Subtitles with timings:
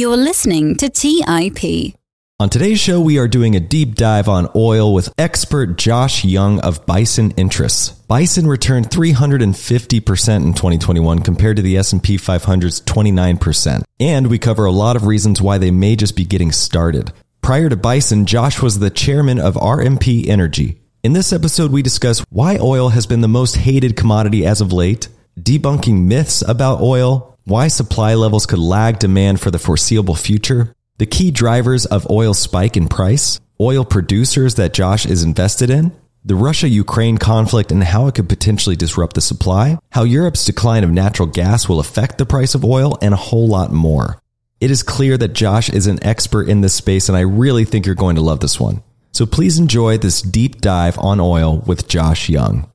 [0.00, 1.94] You're listening to TIP.
[2.38, 6.58] On today's show, we are doing a deep dive on oil with expert Josh Young
[6.60, 7.90] of Bison Interests.
[7.90, 13.82] Bison returned 350% in 2021 compared to the S&P 500's 29%.
[14.00, 17.12] And we cover a lot of reasons why they may just be getting started.
[17.42, 20.80] Prior to Bison, Josh was the chairman of RMP Energy.
[21.02, 24.72] In this episode, we discuss why oil has been the most hated commodity as of
[24.72, 25.08] late,
[25.42, 31.06] debunking myths about oil, why supply levels could lag demand for the foreseeable future, the
[31.06, 35.92] key drivers of oil spike in price, oil producers that Josh is invested in,
[36.24, 40.84] the Russia Ukraine conflict and how it could potentially disrupt the supply, how Europe's decline
[40.84, 44.20] of natural gas will affect the price of oil, and a whole lot more.
[44.60, 47.86] It is clear that Josh is an expert in this space, and I really think
[47.86, 48.82] you're going to love this one.
[49.12, 52.69] So please enjoy this deep dive on oil with Josh Young.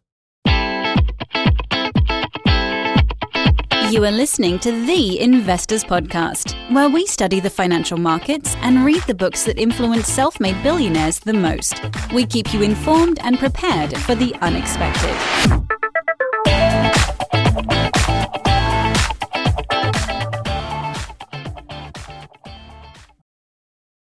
[3.92, 9.04] You are listening to The Investors Podcast, where we study the financial markets and read
[9.04, 11.80] the books that influence self made billionaires the most.
[12.12, 15.16] We keep you informed and prepared for the unexpected.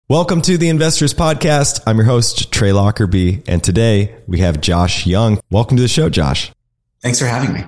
[0.10, 1.82] Welcome to the Investors Podcast.
[1.86, 5.40] I'm your host, Trey Lockerbie, and today we have Josh Young.
[5.52, 6.52] Welcome to the show, Josh.
[7.04, 7.66] Thanks for having me.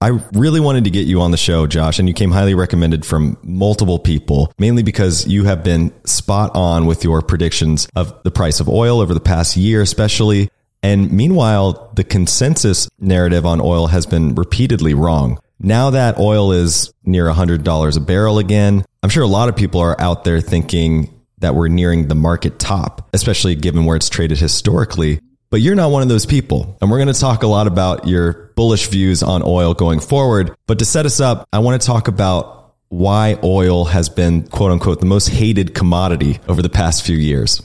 [0.00, 3.06] I really wanted to get you on the show, Josh, and you came highly recommended
[3.06, 8.30] from multiple people, mainly because you have been spot on with your predictions of the
[8.30, 10.50] price of oil over the past year, especially.
[10.82, 15.38] And meanwhile, the consensus narrative on oil has been repeatedly wrong.
[15.58, 19.80] Now that oil is near $100 a barrel again, I'm sure a lot of people
[19.80, 24.38] are out there thinking that we're nearing the market top, especially given where it's traded
[24.38, 25.20] historically.
[25.50, 26.76] But you're not one of those people.
[26.80, 30.54] And we're going to talk a lot about your bullish views on oil going forward.
[30.66, 34.70] But to set us up, I want to talk about why oil has been quote
[34.70, 37.60] unquote the most hated commodity over the past few years.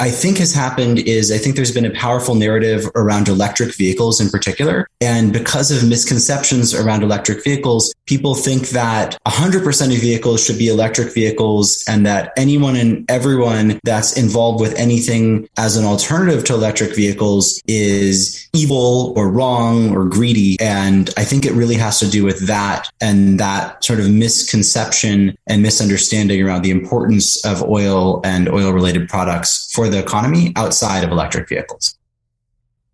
[0.00, 4.20] I think has happened is I think there's been a powerful narrative around electric vehicles
[4.20, 4.88] in particular.
[5.00, 10.68] And because of misconceptions around electric vehicles, people think that 100% of vehicles should be
[10.68, 16.54] electric vehicles and that anyone and everyone that's involved with anything as an alternative to
[16.54, 20.56] electric vehicles is evil or wrong or greedy.
[20.60, 25.36] And I think it really has to do with that and that sort of misconception
[25.48, 31.04] and misunderstanding around the importance of oil and oil related products for the economy outside
[31.04, 31.96] of electric vehicles.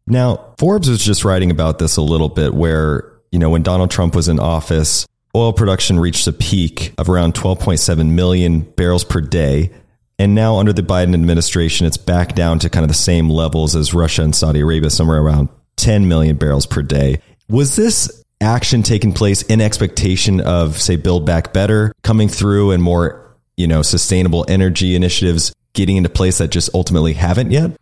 [0.07, 3.91] Now, Forbes was just writing about this a little bit where, you know, when Donald
[3.91, 9.21] Trump was in office, oil production reached a peak of around 12.7 million barrels per
[9.21, 9.71] day.
[10.19, 13.75] And now under the Biden administration, it's back down to kind of the same levels
[13.75, 17.21] as Russia and Saudi Arabia, somewhere around 10 million barrels per day.
[17.49, 22.83] Was this action taking place in expectation of, say, Build Back Better coming through and
[22.83, 27.73] more, you know, sustainable energy initiatives getting into place that just ultimately haven't yet?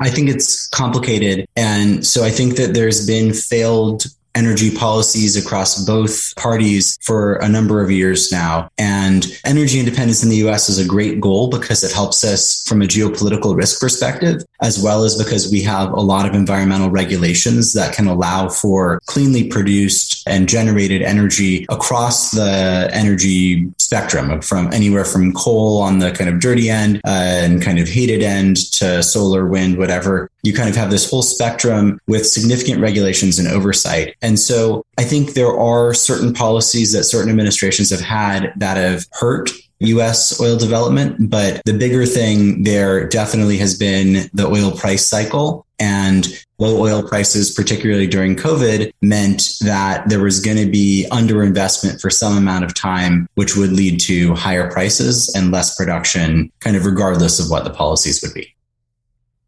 [0.00, 1.46] I think it's complicated.
[1.56, 7.48] And so I think that there's been failed energy policies across both parties for a
[7.48, 8.68] number of years now.
[8.78, 12.82] And energy independence in the US is a great goal because it helps us from
[12.82, 17.72] a geopolitical risk perspective, as well as because we have a lot of environmental regulations
[17.74, 25.04] that can allow for cleanly produced and generated energy across the energy spectrum from anywhere
[25.04, 29.02] from coal on the kind of dirty end uh, and kind of hated end to
[29.02, 30.30] solar, wind, whatever.
[30.44, 34.14] You kind of have this whole spectrum with significant regulations and oversight.
[34.22, 39.06] And so I think there are certain policies that certain administrations have had that have
[39.12, 39.50] hurt
[39.80, 41.30] US oil development.
[41.30, 46.26] But the bigger thing there definitely has been the oil price cycle and
[46.58, 52.10] low oil prices, particularly during COVID, meant that there was going to be underinvestment for
[52.10, 56.86] some amount of time, which would lead to higher prices and less production, kind of
[56.86, 58.53] regardless of what the policies would be.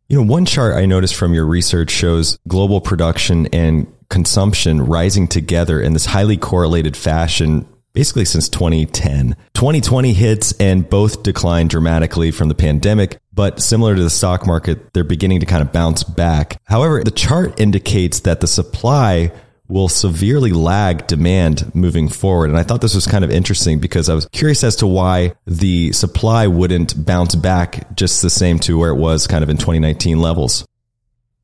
[0.09, 5.27] You know, one chart I noticed from your research shows global production and consumption rising
[5.27, 9.35] together in this highly correlated fashion basically since 2010.
[9.55, 14.93] 2020 hits and both declined dramatically from the pandemic, but similar to the stock market,
[14.93, 16.61] they're beginning to kind of bounce back.
[16.65, 19.33] However, the chart indicates that the supply
[19.69, 22.51] will severely lag demand moving forward.
[22.51, 25.35] And I thought this was kind of interesting because I was curious as to why
[25.47, 29.57] the supply wouldn't bounce back just the same to where it was kind of in
[29.57, 30.65] 2019 levels.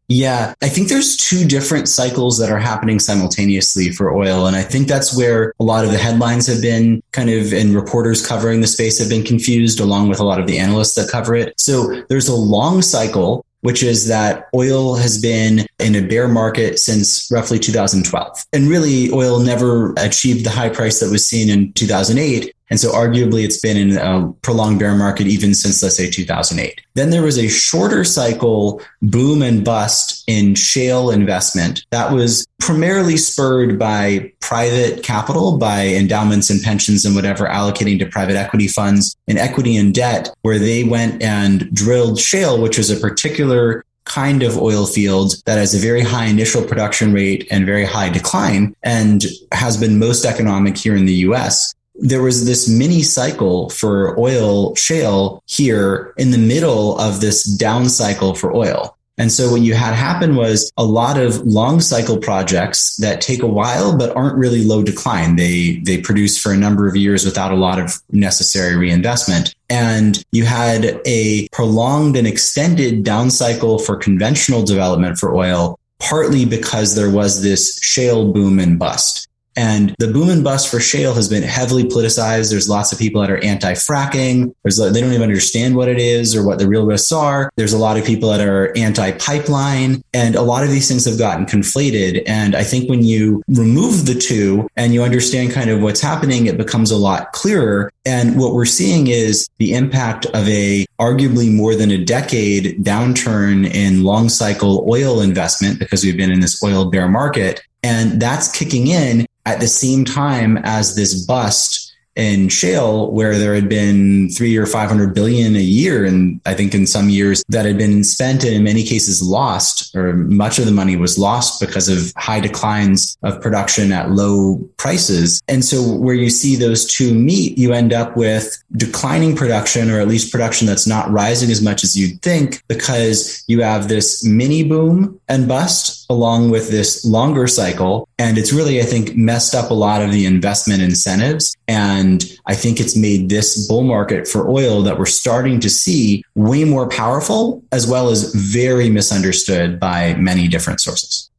[0.09, 4.47] Yeah, I think there's two different cycles that are happening simultaneously for oil.
[4.47, 7.75] And I think that's where a lot of the headlines have been kind of, and
[7.75, 11.11] reporters covering the space have been confused, along with a lot of the analysts that
[11.11, 11.55] cover it.
[11.59, 16.79] So there's a long cycle which is that oil has been in a bear market
[16.79, 18.45] since roughly 2012.
[18.53, 22.91] And really, oil never achieved the high price that was seen in 2008 And so
[22.91, 26.81] arguably it's been in a prolonged bear market even since, let's say, 2008.
[26.95, 33.19] Then there was a shorter cycle boom and bust in shale investment that was primarily
[33.19, 39.19] spurred by private capital, by endowments and pensions and whatever allocating to private equity funds
[39.29, 44.43] and equity and debt, where they went and drilled shale, which was a particular kind
[44.43, 48.75] of oil field that has a very high initial production rate and very high decline
[48.83, 54.19] and has been most economic here in the US there was this mini cycle for
[54.19, 58.97] oil shale here in the middle of this down cycle for oil.
[59.19, 63.43] And so what you had happen was a lot of long cycle projects that take
[63.43, 65.37] a while but aren't really low decline.
[65.37, 69.55] They they produce for a number of years without a lot of necessary reinvestment.
[69.69, 76.47] And you had a prolonged and extended down cycle for conventional development for oil, partly
[76.47, 79.29] because there was this shale boom and bust.
[79.57, 82.51] And the boom and bust for shale has been heavily politicized.
[82.51, 84.55] There's lots of people that are anti-fracking.
[84.63, 87.51] There's, they don't even understand what it is or what the real risks are.
[87.57, 91.19] There's a lot of people that are anti-pipeline and a lot of these things have
[91.19, 92.23] gotten conflated.
[92.27, 96.47] And I think when you remove the two and you understand kind of what's happening,
[96.47, 97.91] it becomes a lot clearer.
[98.05, 103.73] And what we're seeing is the impact of a arguably more than a decade downturn
[103.73, 107.63] in long cycle oil investment because we've been in this oil bear market.
[107.83, 113.55] And that's kicking in at the same time as this bust in shale where there
[113.55, 116.05] had been three or 500 billion a year.
[116.05, 119.95] And I think in some years that had been spent and in many cases lost
[119.95, 124.59] or much of the money was lost because of high declines of production at low
[124.77, 125.41] prices.
[125.49, 130.01] And so where you see those two meet, you end up with declining production or
[130.01, 134.25] at least production that's not rising as much as you'd think because you have this
[134.25, 138.09] mini boom and bust along with this longer cycle.
[138.19, 141.57] And it's really, I think, messed up a lot of the investment incentives.
[141.67, 142.02] And
[142.47, 146.65] I think it's made this bull market for oil that we're starting to see way
[146.65, 151.31] more powerful, as well as very misunderstood by many different sources.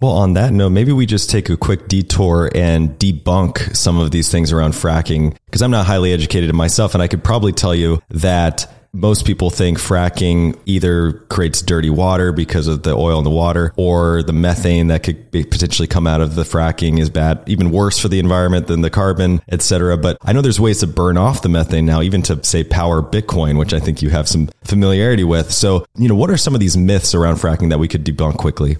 [0.00, 4.10] Well, on that note, maybe we just take a quick detour and debunk some of
[4.10, 6.94] these things around fracking because I'm not highly educated myself.
[6.94, 12.32] And I could probably tell you that most people think fracking either creates dirty water
[12.32, 16.20] because of the oil in the water or the methane that could potentially come out
[16.20, 19.98] of the fracking is bad, even worse for the environment than the carbon, etc.
[19.98, 23.02] But I know there's ways to burn off the methane now, even to say power
[23.02, 25.50] Bitcoin, which I think you have some familiarity with.
[25.50, 28.36] So, you know, what are some of these myths around fracking that we could debunk
[28.36, 28.76] quickly?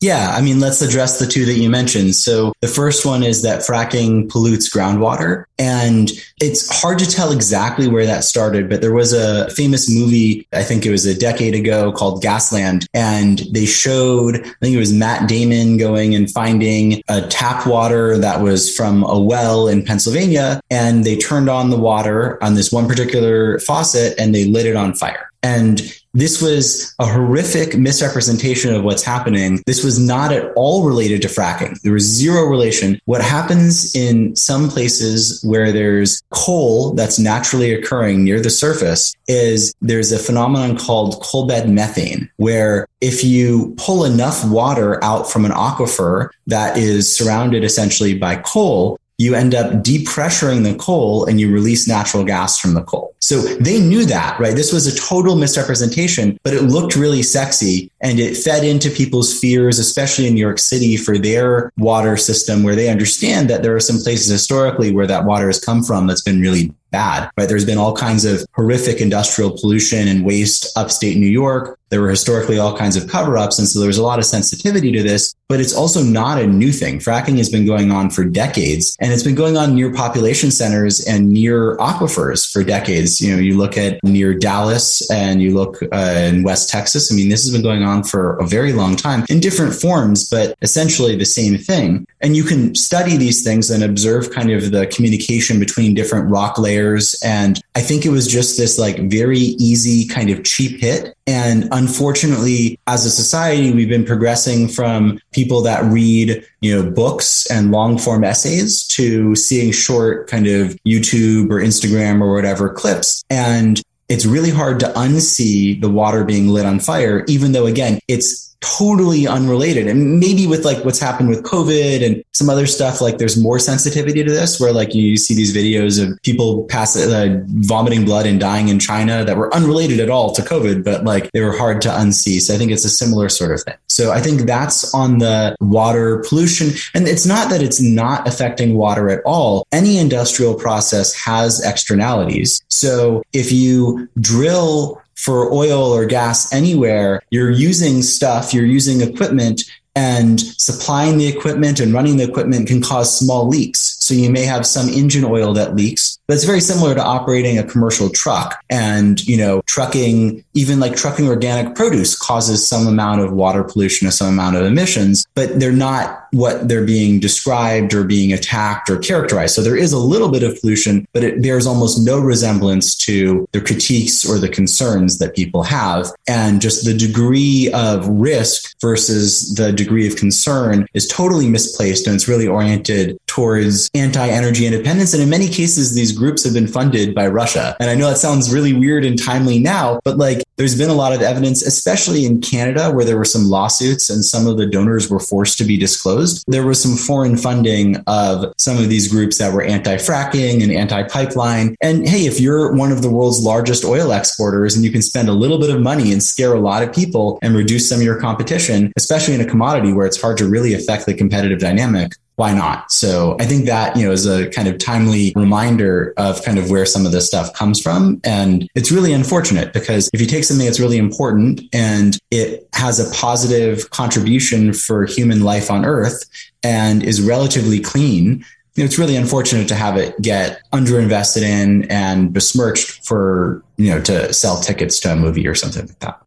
[0.00, 2.14] Yeah, I mean, let's address the two that you mentioned.
[2.14, 5.44] So the first one is that fracking pollutes groundwater.
[5.58, 10.46] And it's hard to tell exactly where that started, but there was a famous movie,
[10.52, 12.86] I think it was a decade ago called Gasland.
[12.94, 18.16] And they showed, I think it was Matt Damon going and finding a tap water
[18.18, 20.60] that was from a well in Pennsylvania.
[20.70, 24.76] And they turned on the water on this one particular faucet and they lit it
[24.76, 25.27] on fire.
[25.42, 25.80] And
[26.14, 29.62] this was a horrific misrepresentation of what's happening.
[29.66, 31.80] This was not at all related to fracking.
[31.82, 33.00] There was zero relation.
[33.04, 39.72] What happens in some places where there's coal that's naturally occurring near the surface is
[39.80, 45.44] there's a phenomenon called coal bed methane, where if you pull enough water out from
[45.44, 51.40] an aquifer that is surrounded essentially by coal, you end up depressuring the coal and
[51.40, 53.14] you release natural gas from the coal.
[53.18, 54.54] So they knew that, right?
[54.54, 59.38] This was a total misrepresentation, but it looked really sexy and it fed into people's
[59.38, 63.74] fears, especially in New York City for their water system, where they understand that there
[63.74, 67.48] are some places historically where that water has come from that's been really bad, right?
[67.48, 71.78] There's been all kinds of horrific industrial pollution and waste upstate New York.
[71.90, 73.58] There were historically all kinds of cover ups.
[73.58, 76.72] And so there's a lot of sensitivity to this, but it's also not a new
[76.72, 76.98] thing.
[76.98, 81.00] Fracking has been going on for decades and it's been going on near population centers
[81.06, 83.20] and near aquifers for decades.
[83.20, 87.10] You know, you look at near Dallas and you look uh, in West Texas.
[87.10, 90.28] I mean, this has been going on for a very long time in different forms,
[90.28, 92.06] but essentially the same thing.
[92.20, 96.58] And you can study these things and observe kind of the communication between different rock
[96.58, 97.14] layers.
[97.24, 101.14] And I think it was just this like very easy kind of cheap hit.
[101.26, 107.48] And unfortunately, as a society, we've been progressing from people that read, you know, books
[107.50, 113.22] and long form essays to seeing short kind of YouTube or Instagram or whatever clips.
[113.30, 118.00] And it's really hard to unsee the water being lit on fire, even though again,
[118.08, 119.86] it's totally unrelated.
[119.86, 123.58] And maybe with like what's happened with COVID and some other stuff, like there's more
[123.58, 128.26] sensitivity to this where like you see these videos of people pass uh, vomiting blood
[128.26, 131.56] and dying in China that were unrelated at all to COVID, but like they were
[131.56, 132.40] hard to unsee.
[132.40, 133.76] So I think it's a similar sort of thing.
[133.86, 136.70] So I think that's on the water pollution.
[136.94, 139.66] And it's not that it's not affecting water at all.
[139.72, 142.62] Any industrial process has externalities.
[142.68, 149.64] So if you drill for oil or gas anywhere, you're using stuff, you're using equipment
[149.96, 153.97] and supplying the equipment and running the equipment can cause small leaks.
[154.08, 157.58] So you may have some engine oil that leaks, but it's very similar to operating
[157.58, 163.20] a commercial truck and, you know, trucking, even like trucking organic produce causes some amount
[163.20, 167.92] of water pollution or some amount of emissions, but they're not what they're being described
[167.92, 169.54] or being attacked or characterized.
[169.54, 173.46] So there is a little bit of pollution, but it bears almost no resemblance to
[173.52, 176.06] the critiques or the concerns that people have.
[176.26, 182.14] And just the degree of risk versus the degree of concern is totally misplaced and
[182.14, 185.12] it's really oriented towards anti-energy independence.
[185.14, 187.76] And in many cases, these groups have been funded by Russia.
[187.80, 190.94] And I know that sounds really weird and timely now, but like there's been a
[190.94, 194.66] lot of evidence, especially in Canada, where there were some lawsuits and some of the
[194.66, 196.44] donors were forced to be disclosed.
[196.48, 201.76] There was some foreign funding of some of these groups that were anti-fracking and anti-pipeline.
[201.80, 205.28] And hey, if you're one of the world's largest oil exporters and you can spend
[205.28, 208.04] a little bit of money and scare a lot of people and reduce some of
[208.04, 212.12] your competition, especially in a commodity where it's hard to really affect the competitive dynamic,
[212.38, 212.92] why not?
[212.92, 216.70] So I think that, you know, is a kind of timely reminder of kind of
[216.70, 218.20] where some of this stuff comes from.
[218.22, 223.00] And it's really unfortunate because if you take something that's really important and it has
[223.00, 226.22] a positive contribution for human life on earth
[226.62, 228.44] and is relatively clean,
[228.76, 233.90] you know, it's really unfortunate to have it get underinvested in and besmirched for, you
[233.90, 236.22] know, to sell tickets to a movie or something like that.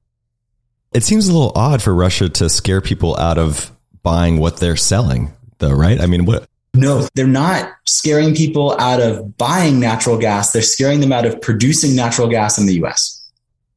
[0.92, 3.72] It seems a little odd for Russia to scare people out of
[4.04, 6.02] buying what they're selling though, right?
[6.02, 6.48] I mean, what?
[6.74, 10.52] No, they're not scaring people out of buying natural gas.
[10.52, 13.18] They're scaring them out of producing natural gas in the US.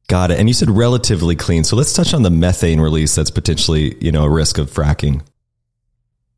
[0.07, 0.39] Got it.
[0.39, 1.63] And you said relatively clean.
[1.63, 5.21] So let's touch on the methane release that's potentially, you know, a risk of fracking.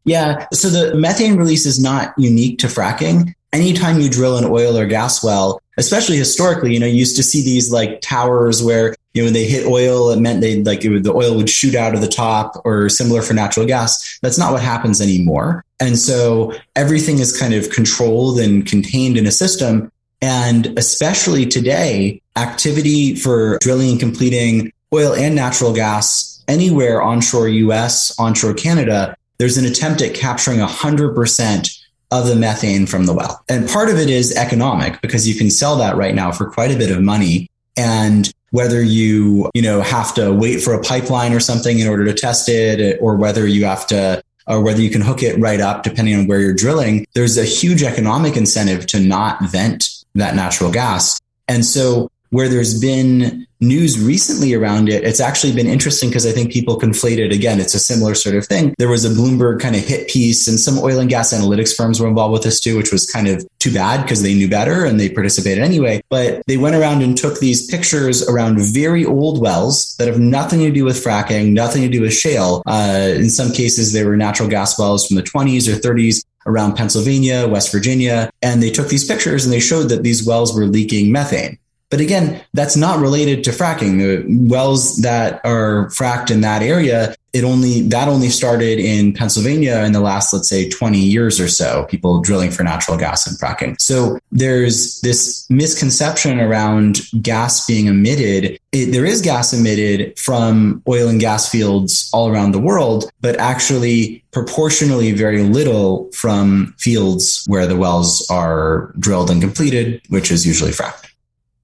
[0.06, 0.48] Yeah.
[0.54, 3.34] So the methane release is not unique to fracking.
[3.52, 7.24] Anytime you drill an oil or gas well, especially historically, you know, you used to
[7.24, 10.84] see these like towers where, you know, when they hit oil, it meant they like
[10.84, 14.20] would, the oil would shoot out of the top or similar for natural gas.
[14.22, 15.66] That's not what happens anymore.
[15.80, 19.92] And so everything is kind of controlled and contained in a system.
[20.22, 28.18] And especially today, activity for drilling and completing oil and natural gas anywhere onshore US,
[28.20, 33.44] onshore Canada, there's an attempt at capturing 100% of the methane from the well.
[33.50, 36.70] And part of it is economic because you can sell that right now for quite
[36.70, 37.50] a bit of money.
[37.76, 42.06] And whether you, you know, have to wait for a pipeline or something in order
[42.06, 45.60] to test it, or whether you have to, or whether you can hook it right
[45.60, 50.36] up depending on where you're drilling, there's a huge economic incentive to not vent that
[50.36, 51.20] natural gas.
[51.48, 56.32] And so where there's been news recently around it, it's actually been interesting because I
[56.32, 57.60] think people conflate it again.
[57.60, 58.76] It's a similar sort of thing.
[58.78, 62.00] There was a Bloomberg kind of hit piece and some oil and gas analytics firms
[62.00, 64.86] were involved with this too, which was kind of too bad because they knew better
[64.86, 66.02] and they participated anyway.
[66.10, 70.60] But they went around and took these pictures around very old wells that have nothing
[70.60, 72.62] to do with fracking, nothing to do with shale.
[72.66, 76.76] Uh, in some cases, they were natural gas wells from the 20s or 30s around
[76.76, 78.30] Pennsylvania, West Virginia.
[78.42, 81.60] And they took these pictures and they showed that these wells were leaking methane.
[81.90, 84.00] But again, that's not related to fracking.
[84.00, 89.84] The wells that are fracked in that area, it only that only started in Pennsylvania
[89.84, 93.38] in the last, let's say, 20 years or so, people drilling for natural gas and
[93.38, 93.80] fracking.
[93.80, 98.60] So there's this misconception around gas being emitted.
[98.74, 103.38] It, there is gas emitted from oil and gas fields all around the world, but
[103.38, 110.46] actually proportionally very little from fields where the wells are drilled and completed, which is
[110.46, 111.07] usually fracked.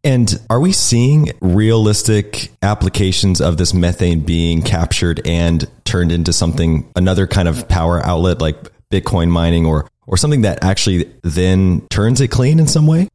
[0.03, 6.91] And are we seeing realistic applications of this methane being captured and turned into something,
[6.95, 8.57] another kind of power outlet like
[8.89, 13.07] Bitcoin mining or, or something that actually then turns it clean in some way?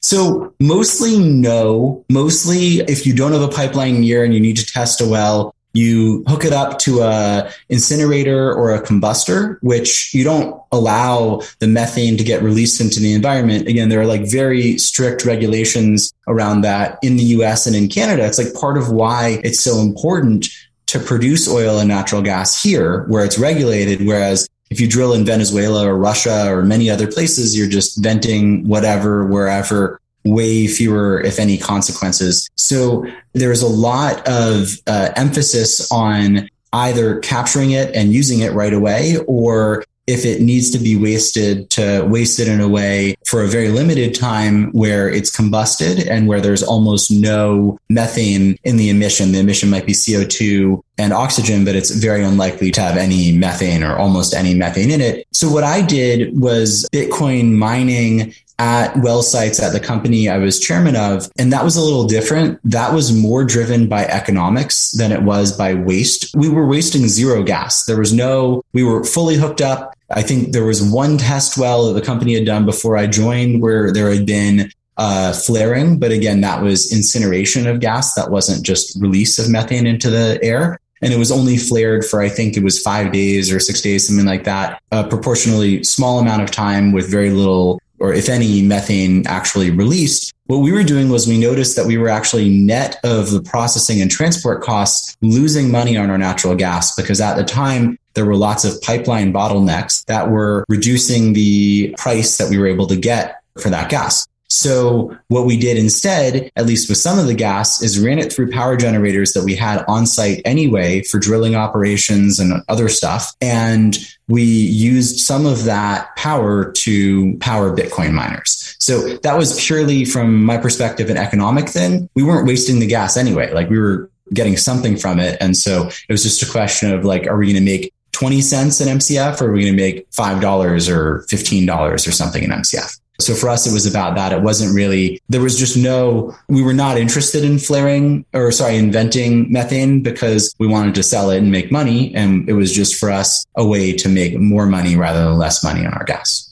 [0.00, 2.04] So mostly no.
[2.10, 5.53] Mostly if you don't have a pipeline near and you need to test a well,
[5.74, 11.66] you hook it up to a incinerator or a combustor, which you don't allow the
[11.66, 13.68] methane to get released into the environment.
[13.68, 18.24] Again, there are like very strict regulations around that in the US and in Canada.
[18.24, 20.48] It's like part of why it's so important
[20.86, 24.06] to produce oil and natural gas here where it's regulated.
[24.06, 28.66] Whereas if you drill in Venezuela or Russia or many other places, you're just venting
[28.68, 32.48] whatever, wherever way fewer, if any, consequences.
[32.56, 38.72] So there's a lot of uh, emphasis on either capturing it and using it right
[38.72, 43.42] away or if it needs to be wasted to waste it in a way for
[43.42, 48.90] a very limited time where it's combusted and where there's almost no methane in the
[48.90, 49.32] emission.
[49.32, 53.82] The emission might be CO2 and oxygen, but it's very unlikely to have any methane
[53.82, 55.26] or almost any methane in it.
[55.32, 60.60] So what I did was Bitcoin mining at well sites at the company I was
[60.60, 61.30] chairman of.
[61.38, 62.60] And that was a little different.
[62.64, 66.34] That was more driven by economics than it was by waste.
[66.36, 67.84] We were wasting zero gas.
[67.84, 69.94] There was no, we were fully hooked up.
[70.10, 73.62] I think there was one test well that the company had done before I joined
[73.62, 75.98] where there had been uh, flaring.
[75.98, 78.14] But again, that was incineration of gas.
[78.14, 80.78] That wasn't just release of methane into the air.
[81.02, 84.06] And it was only flared for, I think it was five days or six days,
[84.06, 88.62] something like that, a proportionally small amount of time with very little or if any
[88.62, 90.32] methane actually released.
[90.46, 94.02] What we were doing was we noticed that we were actually net of the processing
[94.02, 98.36] and transport costs losing money on our natural gas because at the time there were
[98.36, 103.40] lots of pipeline bottlenecks that were reducing the price that we were able to get
[103.58, 104.26] for that gas.
[104.54, 108.32] So what we did instead, at least with some of the gas, is ran it
[108.32, 113.32] through power generators that we had on site anyway for drilling operations and other stuff.
[113.40, 118.76] And we used some of that power to power Bitcoin miners.
[118.78, 122.08] So that was purely from my perspective, an economic thing.
[122.14, 123.52] We weren't wasting the gas anyway.
[123.52, 125.36] Like we were getting something from it.
[125.40, 128.40] And so it was just a question of like, are we going to make 20
[128.40, 132.50] cents an MCF or are we going to make $5 or $15 or something in
[132.50, 133.00] MCF?
[133.20, 134.32] So for us, it was about that.
[134.32, 138.76] It wasn't really, there was just no, we were not interested in flaring or sorry,
[138.76, 142.12] inventing methane because we wanted to sell it and make money.
[142.14, 145.62] And it was just for us a way to make more money rather than less
[145.62, 146.50] money on our gas.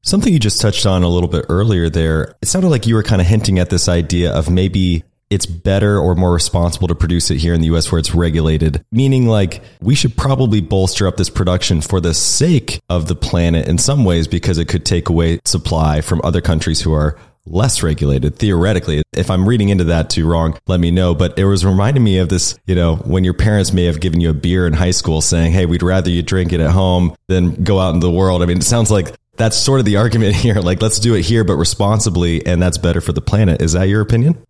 [0.00, 3.02] Something you just touched on a little bit earlier there, it sounded like you were
[3.02, 7.30] kind of hinting at this idea of maybe it's better or more responsible to produce
[7.30, 8.84] it here in the US where it's regulated.
[8.92, 13.68] Meaning, like, we should probably bolster up this production for the sake of the planet
[13.68, 17.82] in some ways because it could take away supply from other countries who are less
[17.82, 19.02] regulated theoretically.
[19.12, 21.14] If I'm reading into that too wrong, let me know.
[21.14, 24.20] But it was reminding me of this, you know, when your parents may have given
[24.20, 27.14] you a beer in high school saying, Hey, we'd rather you drink it at home
[27.28, 28.42] than go out in the world.
[28.42, 30.56] I mean, it sounds like that's sort of the argument here.
[30.56, 32.44] Like, let's do it here, but responsibly.
[32.46, 33.60] And that's better for the planet.
[33.60, 34.42] Is that your opinion?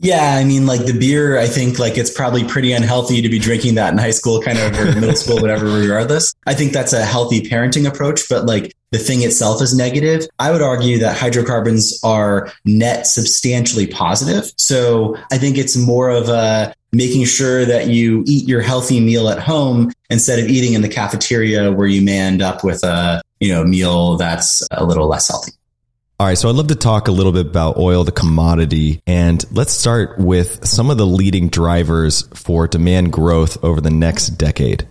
[0.00, 3.40] Yeah, I mean, like the beer, I think like it's probably pretty unhealthy to be
[3.40, 6.34] drinking that in high school, kind of, or middle school, whatever, regardless.
[6.46, 10.28] I think that's a healthy parenting approach, but like the thing itself is negative.
[10.38, 14.52] I would argue that hydrocarbons are net substantially positive.
[14.56, 19.28] So I think it's more of a making sure that you eat your healthy meal
[19.28, 23.20] at home instead of eating in the cafeteria where you may end up with a,
[23.40, 25.52] you know, meal that's a little less healthy.
[26.20, 29.44] All right, so I'd love to talk a little bit about oil, the commodity, and
[29.52, 34.88] let's start with some of the leading drivers for demand growth over the next decade.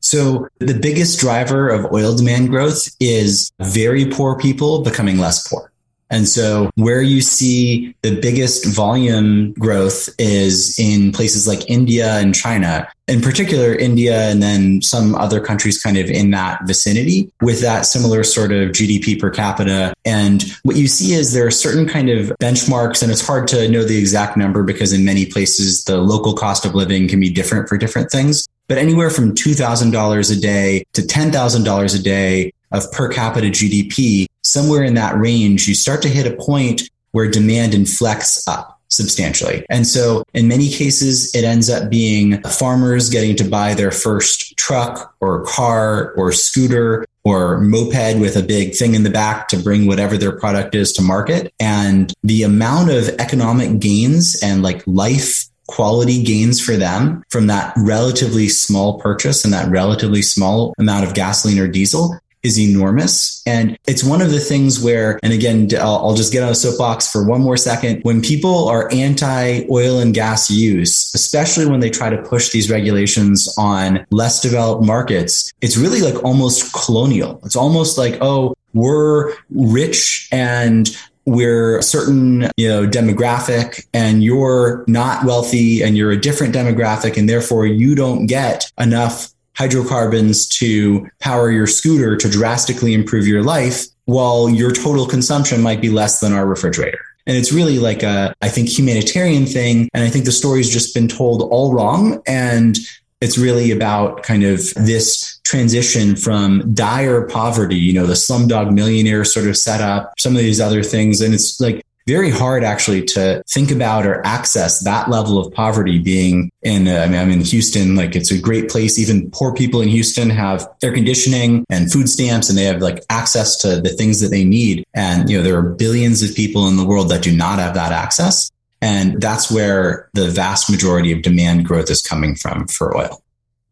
[0.00, 5.72] So the biggest driver of oil demand growth is very poor people becoming less poor.
[6.10, 12.34] And so where you see the biggest volume growth is in places like India and
[12.34, 17.60] China, in particular India and then some other countries kind of in that vicinity with
[17.60, 19.94] that similar sort of GDP per capita.
[20.04, 23.68] And what you see is there are certain kind of benchmarks and it's hard to
[23.68, 27.30] know the exact number because in many places the local cost of living can be
[27.30, 28.46] different for different things.
[28.68, 34.84] But anywhere from $2,000 a day to $10,000 a day of per capita GDP somewhere
[34.84, 39.64] in that range, you start to hit a point where demand inflects up substantially.
[39.68, 44.56] And so in many cases, it ends up being farmers getting to buy their first
[44.56, 49.58] truck or car or scooter or moped with a big thing in the back to
[49.58, 51.52] bring whatever their product is to market.
[51.60, 57.72] And the amount of economic gains and like life quality gains for them from that
[57.76, 63.42] relatively small purchase and that relatively small amount of gasoline or diesel is enormous.
[63.46, 67.10] And it's one of the things where, and again, I'll, just get on a soapbox
[67.10, 68.00] for one more second.
[68.02, 72.70] When people are anti oil and gas use, especially when they try to push these
[72.70, 77.40] regulations on less developed markets, it's really like almost colonial.
[77.44, 80.88] It's almost like, oh, we're rich and
[81.28, 87.18] we're a certain you know demographic and you're not wealthy and you're a different demographic
[87.18, 93.42] and therefore you don't get enough hydrocarbons to power your scooter to drastically improve your
[93.42, 97.00] life while your total consumption might be less than our refrigerator.
[97.26, 99.90] And it's really like a, I think, humanitarian thing.
[99.92, 102.22] And I think the story's just been told all wrong.
[102.26, 102.78] And
[103.20, 109.24] it's really about kind of this transition from dire poverty, you know, the slumdog millionaire
[109.24, 111.22] sort of setup, some of these other things.
[111.22, 115.98] And it's like very hard actually to think about or access that level of poverty
[115.98, 118.98] being in, uh, I mean, I'm in Houston, like it's a great place.
[118.98, 123.02] Even poor people in Houston have air conditioning and food stamps and they have like
[123.08, 124.84] access to the things that they need.
[124.92, 127.72] And, you know, there are billions of people in the world that do not have
[127.72, 128.50] that access.
[128.82, 133.22] And that's where the vast majority of demand growth is coming from for oil.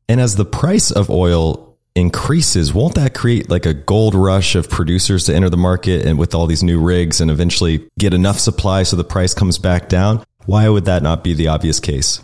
[0.08, 4.70] And as the price of oil increases, won't that create like a gold rush of
[4.70, 8.38] producers to enter the market and with all these new rigs and eventually get enough
[8.38, 10.24] supply so the price comes back down?
[10.44, 12.20] Why would that not be the obvious case?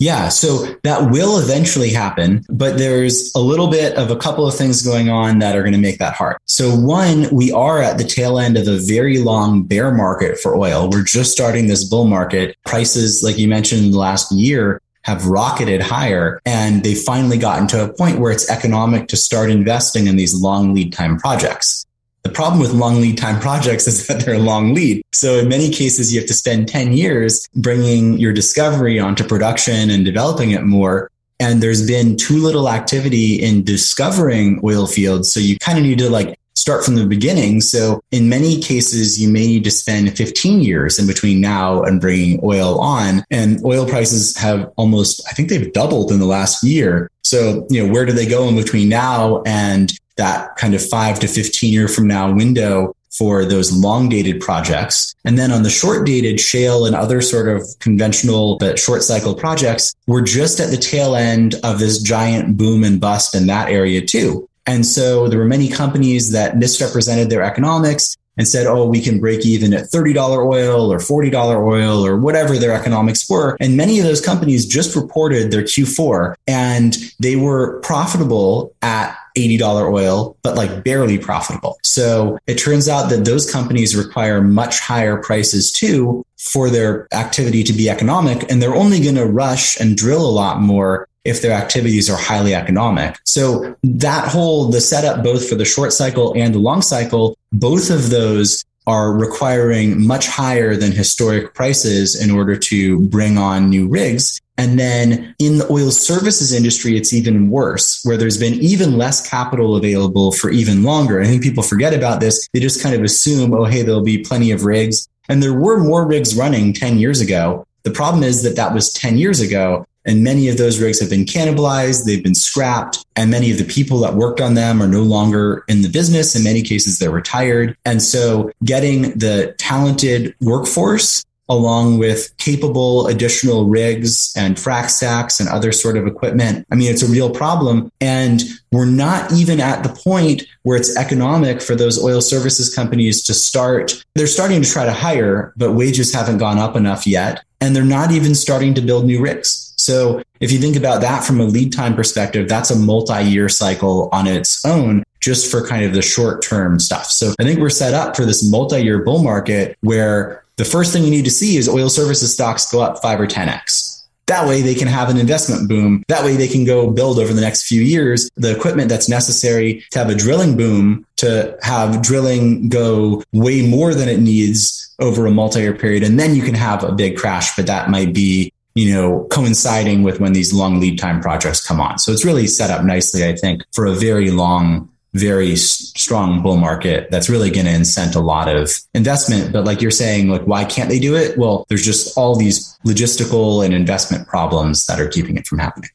[0.00, 4.54] Yeah, so that will eventually happen, but there's a little bit of a couple of
[4.54, 6.36] things going on that are going to make that hard.
[6.44, 10.56] So one, we are at the tail end of a very long bear market for
[10.56, 10.88] oil.
[10.88, 12.56] We're just starting this bull market.
[12.64, 17.92] Prices, like you mentioned last year, have rocketed higher and they've finally gotten to a
[17.92, 21.86] point where it's economic to start investing in these long lead time projects.
[22.24, 25.02] The problem with long lead time projects is that they're long lead.
[25.12, 29.90] So in many cases, you have to spend 10 years bringing your discovery onto production
[29.90, 31.10] and developing it more.
[31.40, 35.32] And there's been too little activity in discovering oil fields.
[35.32, 36.37] So you kind of need to like
[36.68, 37.62] start from the beginning.
[37.62, 41.98] So in many cases, you may need to spend 15 years in between now and
[41.98, 43.24] bringing oil on.
[43.30, 47.10] And oil prices have almost, I think they've doubled in the last year.
[47.22, 51.18] So, you know, where do they go in between now and that kind of five
[51.20, 55.14] to 15 year from now window for those long dated projects.
[55.24, 59.34] And then on the short dated shale and other sort of conventional but short cycle
[59.34, 63.70] projects, we're just at the tail end of this giant boom and bust in that
[63.70, 64.47] area too.
[64.68, 69.18] And so there were many companies that misrepresented their economics and said, oh, we can
[69.18, 70.14] break even at $30
[70.46, 71.34] oil or $40
[71.66, 73.56] oil or whatever their economics were.
[73.60, 79.92] And many of those companies just reported their Q4 and they were profitable at $80
[79.92, 81.78] oil, but like barely profitable.
[81.82, 87.62] So it turns out that those companies require much higher prices too for their activity
[87.64, 88.50] to be economic.
[88.50, 92.16] And they're only going to rush and drill a lot more if their activities are
[92.16, 93.18] highly economic.
[93.24, 97.90] So that whole, the setup both for the short cycle and the long cycle, both
[97.90, 103.86] of those are requiring much higher than historic prices in order to bring on new
[103.86, 104.40] rigs.
[104.56, 109.28] And then in the oil services industry, it's even worse, where there's been even less
[109.28, 111.20] capital available for even longer.
[111.20, 112.48] I think people forget about this.
[112.54, 115.06] They just kind of assume, oh, hey, there'll be plenty of rigs.
[115.28, 117.66] And there were more rigs running 10 years ago.
[117.82, 119.84] The problem is that that was 10 years ago.
[120.08, 123.64] And many of those rigs have been cannibalized, they've been scrapped, and many of the
[123.64, 126.34] people that worked on them are no longer in the business.
[126.34, 127.76] In many cases, they're retired.
[127.84, 135.48] And so getting the talented workforce along with capable additional rigs and frac stacks and
[135.48, 136.66] other sort of equipment.
[136.70, 137.90] I mean, it's a real problem.
[138.00, 143.22] And we're not even at the point where it's economic for those oil services companies
[143.24, 144.04] to start.
[144.14, 147.42] They're starting to try to hire, but wages haven't gone up enough yet.
[147.60, 149.67] And they're not even starting to build new rigs.
[149.88, 154.10] So if you think about that from a lead time perspective, that's a multi-year cycle
[154.12, 157.06] on its own just for kind of the short term stuff.
[157.06, 161.04] So I think we're set up for this multi-year bull market where the first thing
[161.04, 164.04] you need to see is oil services stocks go up five or 10x.
[164.26, 166.04] That way they can have an investment boom.
[166.08, 169.86] That way they can go build over the next few years the equipment that's necessary
[169.92, 175.24] to have a drilling boom, to have drilling go way more than it needs over
[175.24, 176.02] a multi-year period.
[176.02, 180.04] And then you can have a big crash, but that might be you know, coinciding
[180.04, 181.98] with when these long lead time projects come on.
[181.98, 186.58] So it's really set up nicely, I think, for a very long, very strong bull
[186.58, 189.52] market that's really going to incent a lot of investment.
[189.52, 191.36] But like you're saying, like, why can't they do it?
[191.36, 195.90] Well, there's just all these logistical and investment problems that are keeping it from happening.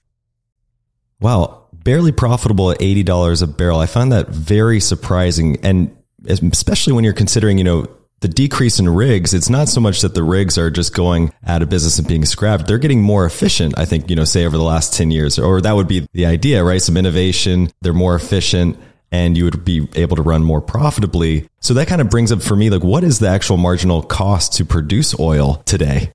[1.22, 1.68] Wow.
[1.72, 3.80] Barely profitable at $80 a barrel.
[3.80, 5.58] I find that very surprising.
[5.64, 5.96] And
[6.28, 7.88] especially when you're considering, you know,
[8.24, 11.62] the decrease in rigs, it's not so much that the rigs are just going out
[11.62, 12.66] of business and being scrapped.
[12.66, 15.60] They're getting more efficient, I think, you know, say over the last 10 years, or
[15.60, 16.82] that would be the idea, right?
[16.82, 18.80] Some innovation, they're more efficient
[19.12, 21.48] and you would be able to run more profitably.
[21.60, 24.54] So that kind of brings up for me, like, what is the actual marginal cost
[24.54, 26.14] to produce oil today?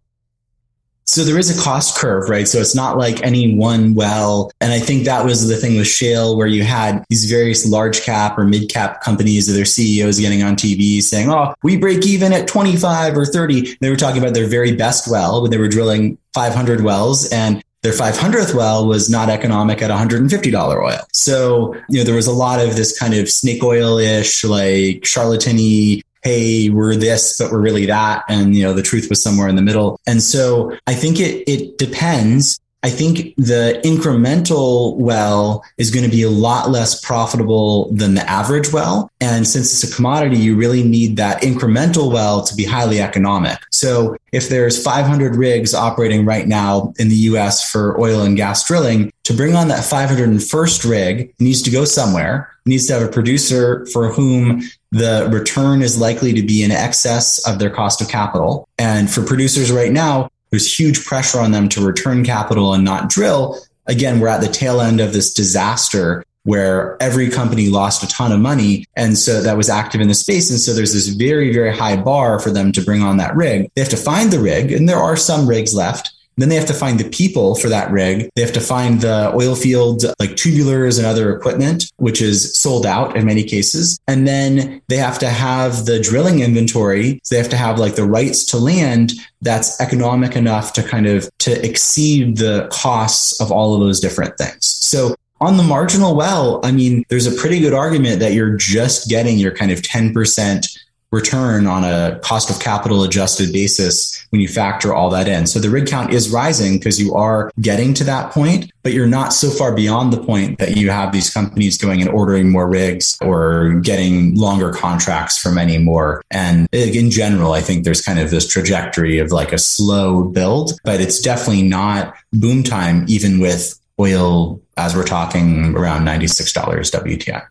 [1.09, 2.47] So there is a cost curve, right?
[2.47, 4.53] So it's not like any one well.
[4.61, 8.03] And I think that was the thing with shale where you had these various large
[8.03, 12.07] cap or mid cap companies or their CEOs getting on TV saying, Oh, we break
[12.07, 13.79] even at 25 or 30.
[13.81, 17.64] They were talking about their very best well when they were drilling 500 wells and
[17.83, 20.99] their 500th well was not economic at $150 oil.
[21.12, 25.03] So, you know, there was a lot of this kind of snake oil ish, like
[25.03, 28.23] charlatany hey, we're this, but we're really that.
[28.29, 29.99] And, you know, the truth was somewhere in the middle.
[30.07, 32.61] And so I think it, it depends.
[32.83, 38.29] I think the incremental well is going to be a lot less profitable than the
[38.29, 39.11] average well.
[39.23, 43.59] And since it's a commodity, you really need that incremental well to be highly economic.
[43.73, 48.64] So if there's 500 rigs operating right now in the US for oil and gas
[48.69, 53.11] drilling, to bring on that 501st rig needs to go somewhere, needs to have a
[53.11, 58.09] producer for whom the return is likely to be in excess of their cost of
[58.09, 58.68] capital.
[58.79, 63.09] And for producers right now, there's huge pressure on them to return capital and not
[63.09, 63.59] drill.
[63.87, 68.33] Again, we're at the tail end of this disaster where every company lost a ton
[68.33, 68.87] of money.
[68.96, 70.48] And so that was active in the space.
[70.48, 73.70] And so there's this very, very high bar for them to bring on that rig.
[73.74, 76.11] They have to find the rig, and there are some rigs left.
[76.38, 78.31] Then they have to find the people for that rig.
[78.35, 82.87] They have to find the oil field, like tubulars and other equipment, which is sold
[82.87, 83.98] out in many cases.
[84.07, 87.20] And then they have to have the drilling inventory.
[87.24, 91.07] So they have to have like the rights to land that's economic enough to kind
[91.07, 94.64] of to exceed the costs of all of those different things.
[94.66, 99.09] So on the marginal well, I mean, there's a pretty good argument that you're just
[99.09, 100.79] getting your kind of 10%
[101.11, 105.47] return on a cost of capital adjusted basis when you factor all that in.
[105.47, 109.07] So the rig count is rising because you are getting to that point, but you're
[109.07, 112.68] not so far beyond the point that you have these companies going and ordering more
[112.68, 116.23] rigs or getting longer contracts for many more.
[116.31, 120.79] And in general, I think there's kind of this trajectory of like a slow build,
[120.85, 127.47] but it's definitely not boom time, even with oil as we're talking around $96 WTI.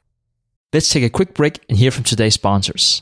[0.73, 3.01] Let's take a quick break and hear from today's sponsors.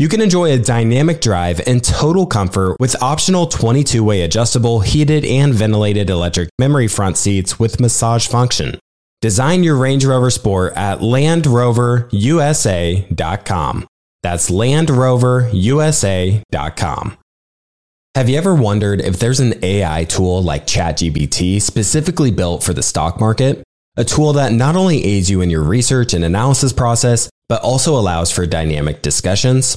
[0.00, 5.24] You can enjoy a dynamic drive and total comfort with optional 22 way adjustable, heated,
[5.24, 8.78] and ventilated electric memory front seats with massage function.
[9.20, 13.86] Design your Range Rover Sport at LandRoverUSA.com.
[14.22, 17.18] That's LandRoverUSA.com.
[18.14, 22.84] Have you ever wondered if there's an AI tool like ChatGPT specifically built for the
[22.84, 23.64] stock market?
[23.96, 27.98] A tool that not only aids you in your research and analysis process, but also
[27.98, 29.76] allows for dynamic discussions?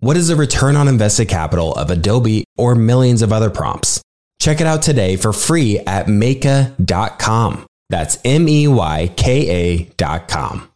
[0.00, 4.00] What is the return on invested capital of Adobe or millions of other prompts?
[4.40, 7.66] Check it out today for free at Meyka.com.
[7.88, 10.68] That's M E Y K A.com.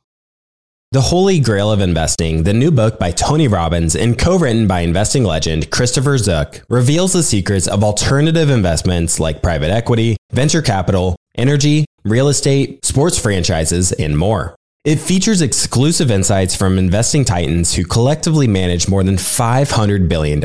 [0.90, 4.80] The Holy Grail of Investing, the new book by Tony Robbins and co written by
[4.80, 11.14] investing legend Christopher Zook, reveals the secrets of alternative investments like private equity, venture capital,
[11.38, 14.56] energy, real estate, sports franchises, and more.
[14.84, 20.42] It features exclusive insights from investing titans who collectively manage more than $500 billion,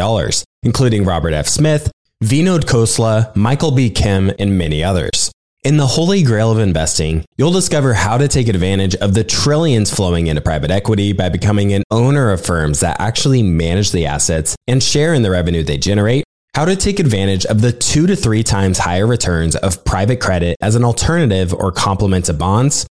[0.61, 1.47] including Robert F.
[1.47, 1.91] Smith,
[2.23, 3.89] Vinod Khosla, Michael B.
[3.89, 5.31] Kim, and many others.
[5.63, 9.91] In the holy grail of investing, you'll discover how to take advantage of the trillions
[9.91, 14.55] flowing into private equity by becoming an owner of firms that actually manage the assets
[14.67, 16.23] and share in the revenue they generate,
[16.53, 20.55] how to take advantage of the two to three times higher returns of private credit
[20.61, 22.85] as an alternative or complement to bonds,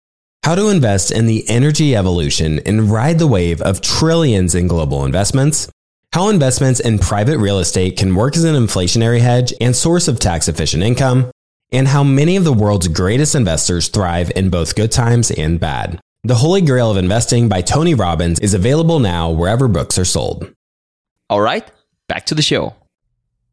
[0.45, 5.03] how to invest in the energy evolution and ride the wave of trillions in global
[5.03, 5.67] investments,
[6.13, 10.19] how investments in private real estate can work as an inflationary hedge and source of
[10.19, 11.31] tax efficient income,
[11.71, 15.99] and how many of the world's greatest investors thrive in both good times and bad.
[16.23, 20.53] The Holy Grail of Investing by Tony Robbins is available now wherever books are sold.
[21.27, 21.67] All right,
[22.07, 22.75] back to the show.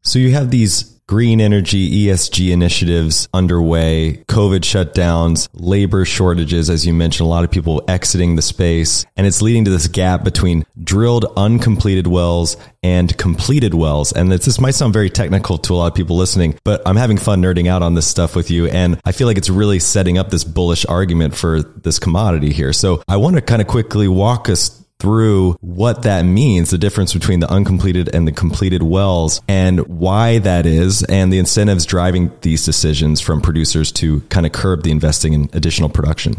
[0.03, 6.93] So you have these green energy, ESG initiatives underway, COVID shutdowns, labor shortages, as you
[6.93, 9.05] mentioned, a lot of people exiting the space.
[9.15, 14.11] And it's leading to this gap between drilled uncompleted wells and completed wells.
[14.11, 17.17] And this might sound very technical to a lot of people listening, but I'm having
[17.17, 18.67] fun nerding out on this stuff with you.
[18.67, 22.73] And I feel like it's really setting up this bullish argument for this commodity here.
[22.73, 27.13] So I want to kind of quickly walk us through what that means, the difference
[27.13, 32.31] between the uncompleted and the completed wells, and why that is, and the incentives driving
[32.39, 36.37] these decisions from producers to kind of curb the investing in additional production.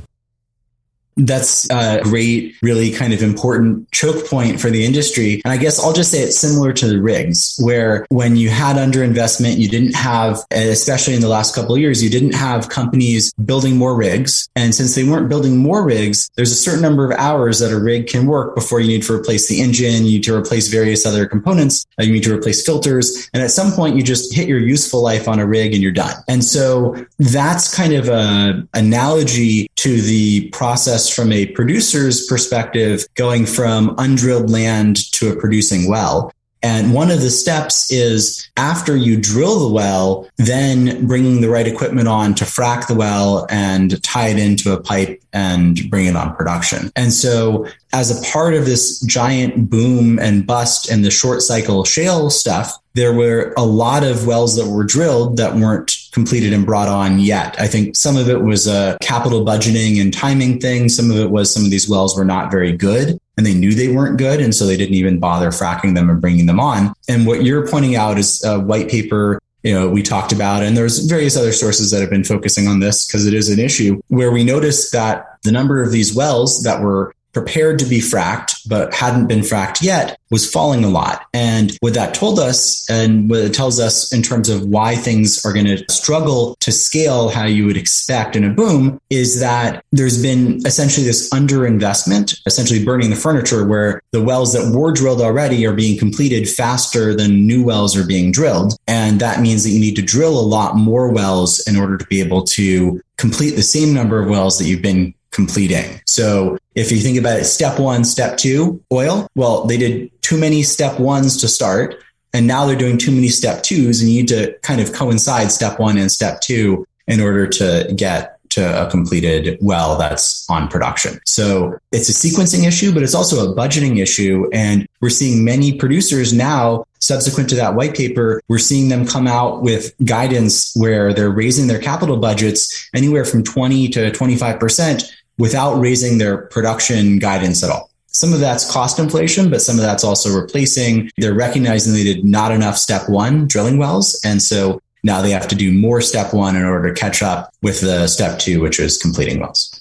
[1.17, 5.41] That's a great, really kind of important choke point for the industry.
[5.45, 8.77] And I guess I'll just say it's similar to the rigs, where when you had
[8.77, 13.33] underinvestment, you didn't have, especially in the last couple of years, you didn't have companies
[13.45, 14.49] building more rigs.
[14.57, 17.79] And since they weren't building more rigs, there's a certain number of hours that a
[17.79, 21.07] rig can work before you need to replace the engine, you need to replace various
[21.07, 23.31] other components, uh, you need to replace filters.
[23.33, 25.93] And at some point, you just hit your useful life on a rig and you're
[25.93, 26.15] done.
[26.29, 33.47] And so that's kind of a analogy to the process from a producer's perspective, going
[33.47, 36.33] from undrilled land to a producing well.
[36.65, 41.67] And one of the steps is after you drill the well, then bringing the right
[41.67, 46.17] equipment on to frack the well and tie it into a pipe and bring it
[46.17, 46.91] on production.
[46.97, 51.85] And so as a part of this giant boom and bust and the short cycle
[51.85, 56.65] shale stuff, there were a lot of wells that were drilled that weren't completed and
[56.65, 57.61] brought on yet.
[57.61, 60.89] I think some of it was a capital budgeting and timing thing.
[60.89, 63.75] Some of it was some of these wells were not very good and they knew
[63.75, 64.41] they weren't good.
[64.41, 66.95] And so they didn't even bother fracking them and bringing them on.
[67.09, 70.77] And what you're pointing out is a white paper you know, we talked about, and
[70.77, 73.99] there's various other sources that have been focusing on this because it is an issue
[74.09, 78.67] where we noticed that the number of these wells that were prepared to be fracked,
[78.69, 81.27] but hadn't been fracked yet was falling a lot.
[81.33, 85.45] And what that told us and what it tells us in terms of why things
[85.45, 89.85] are going to struggle to scale how you would expect in a boom is that
[89.93, 95.21] there's been essentially this underinvestment, essentially burning the furniture where the wells that were drilled
[95.21, 98.75] already are being completed faster than new wells are being drilled.
[98.89, 102.07] And that means that you need to drill a lot more wells in order to
[102.07, 106.01] be able to complete the same number of wells that you've been completing.
[106.07, 110.39] So if you think about it, step one, step two, oil, well, they did too
[110.39, 111.97] many step ones to start.
[112.33, 115.53] And now they're doing too many step twos and you need to kind of coincide
[115.53, 120.69] step one and step two in order to get to a completed well that's on
[120.69, 121.21] production.
[121.27, 124.49] So it's a sequencing issue, but it's also a budgeting issue.
[124.53, 129.27] And we're seeing many producers now subsequent to that white paper, we're seeing them come
[129.27, 135.75] out with guidance where they're raising their capital budgets anywhere from 20 to 25% without
[135.75, 137.91] raising their production guidance at all.
[138.09, 141.11] Some of that's cost inflation, but some of that's also replacing.
[141.17, 144.21] They're recognizing they did not enough step one drilling wells.
[144.25, 147.53] And so now they have to do more step one in order to catch up
[147.61, 149.81] with the step two, which is completing wells.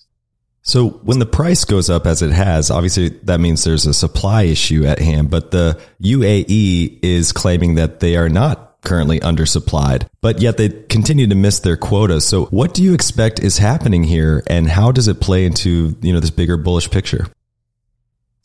[0.64, 4.44] So when the price goes up as it has, obviously that means there's a supply
[4.44, 10.42] issue at hand, but the UAE is claiming that they are not currently undersupplied, but
[10.42, 12.26] yet they continue to miss their quotas.
[12.26, 16.14] So what do you expect is happening here and how does it play into, you
[16.14, 17.28] know, this bigger bullish picture?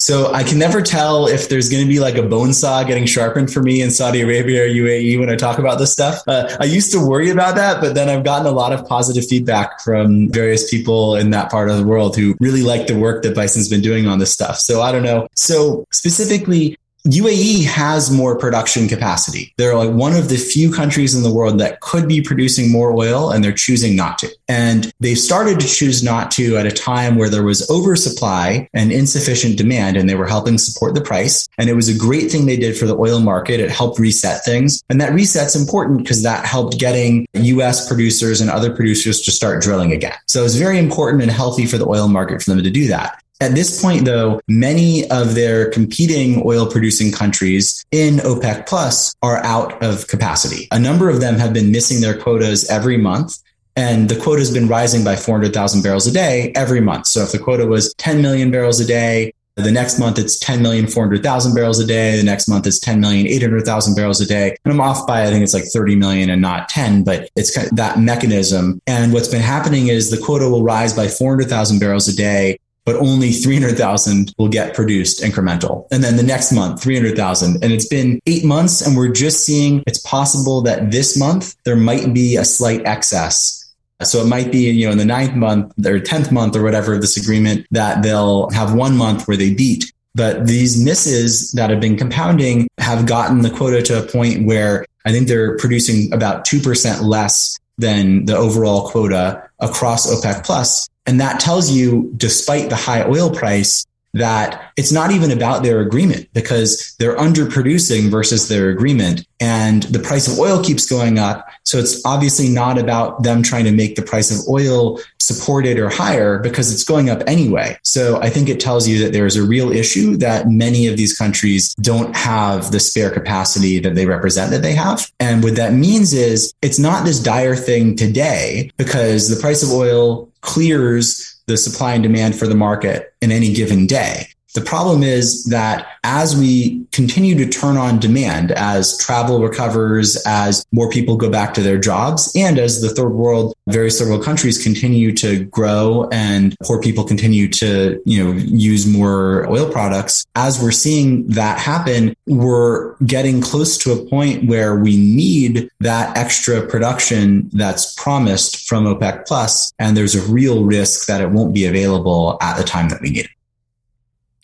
[0.01, 3.05] So I can never tell if there's going to be like a bone saw getting
[3.05, 6.23] sharpened for me in Saudi Arabia or UAE when I talk about this stuff.
[6.29, 9.27] Uh, I used to worry about that, but then I've gotten a lot of positive
[9.27, 13.25] feedback from various people in that part of the world who really like the work
[13.25, 14.59] that Bison's been doing on this stuff.
[14.59, 15.27] So I don't know.
[15.35, 19.53] So specifically, UAE has more production capacity.
[19.57, 22.93] They're like one of the few countries in the world that could be producing more
[22.93, 24.29] oil and they're choosing not to.
[24.49, 28.91] And they started to choose not to at a time where there was oversupply and
[28.91, 31.49] insufficient demand and they were helping support the price.
[31.57, 33.61] And it was a great thing they did for the oil market.
[33.61, 34.83] It helped reset things.
[34.89, 39.63] And that reset's important because that helped getting US producers and other producers to start
[39.63, 40.15] drilling again.
[40.27, 43.23] So it's very important and healthy for the oil market for them to do that.
[43.41, 49.37] At this point, though, many of their competing oil producing countries in OPEC plus are
[49.45, 50.67] out of capacity.
[50.73, 53.39] A number of them have been missing their quotas every month.
[53.77, 57.07] And the quota has been rising by 400,000 barrels a day every month.
[57.07, 60.61] So if the quota was 10 million barrels a day, the next month it's 10
[60.61, 62.17] million 400,000 barrels a day.
[62.17, 64.57] The next month it's 10 million 800,000 barrels a day.
[64.65, 67.55] And I'm off by I think it's like 30 million and not 10, but it's
[67.55, 68.81] kind of that mechanism.
[68.89, 72.97] And what's been happening is the quota will rise by 400,000 barrels a day but
[72.97, 75.87] only 300,000 will get produced incremental.
[75.91, 77.63] And then the next month, 300,000.
[77.63, 81.77] And it's been eight months and we're just seeing it's possible that this month there
[81.77, 83.59] might be a slight excess
[84.05, 86.95] so it might be, you know, in the ninth month or 10th month or whatever
[86.95, 89.93] of this agreement that they'll have one month where they beat.
[90.15, 94.87] But these misses that have been compounding have gotten the quota to a point where
[95.05, 100.89] I think they're producing about 2% less than the overall quota across OPEC plus.
[101.09, 105.81] And that tells you, despite the high oil price, that it's not even about their
[105.81, 111.47] agreement because they're underproducing versus their agreement and the price of oil keeps going up.
[111.65, 115.91] So it's obviously not about them trying to make the price of oil supported or
[115.91, 117.79] higher because it's going up anyway.
[117.83, 120.97] So I think it tells you that there is a real issue that many of
[120.97, 125.11] these countries don't have the spare capacity that they represent that they have.
[125.21, 129.71] And what that means is it's not this dire thing today because the price of
[129.71, 134.29] oil clears the supply and demand for the market in any given day.
[134.55, 140.65] The problem is that as we continue to turn on demand, as travel recovers, as
[140.73, 144.25] more people go back to their jobs, and as the third world, various third world
[144.25, 150.27] countries continue to grow and poor people continue to, you know, use more oil products,
[150.35, 156.17] as we're seeing that happen, we're getting close to a point where we need that
[156.17, 161.53] extra production that's promised from OPEC plus, and there's a real risk that it won't
[161.53, 163.31] be available at the time that we need it.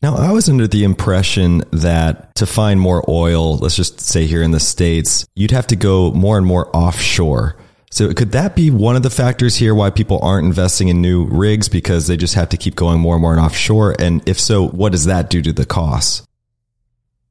[0.04, 4.42] Now, I was under the impression that to find more oil, let's just say here
[4.42, 7.56] in the States, you'd have to go more and more offshore.
[7.90, 11.24] So, could that be one of the factors here why people aren't investing in new
[11.24, 13.96] rigs because they just have to keep going more and more and offshore?
[13.98, 16.20] And if so, what does that do to the costs?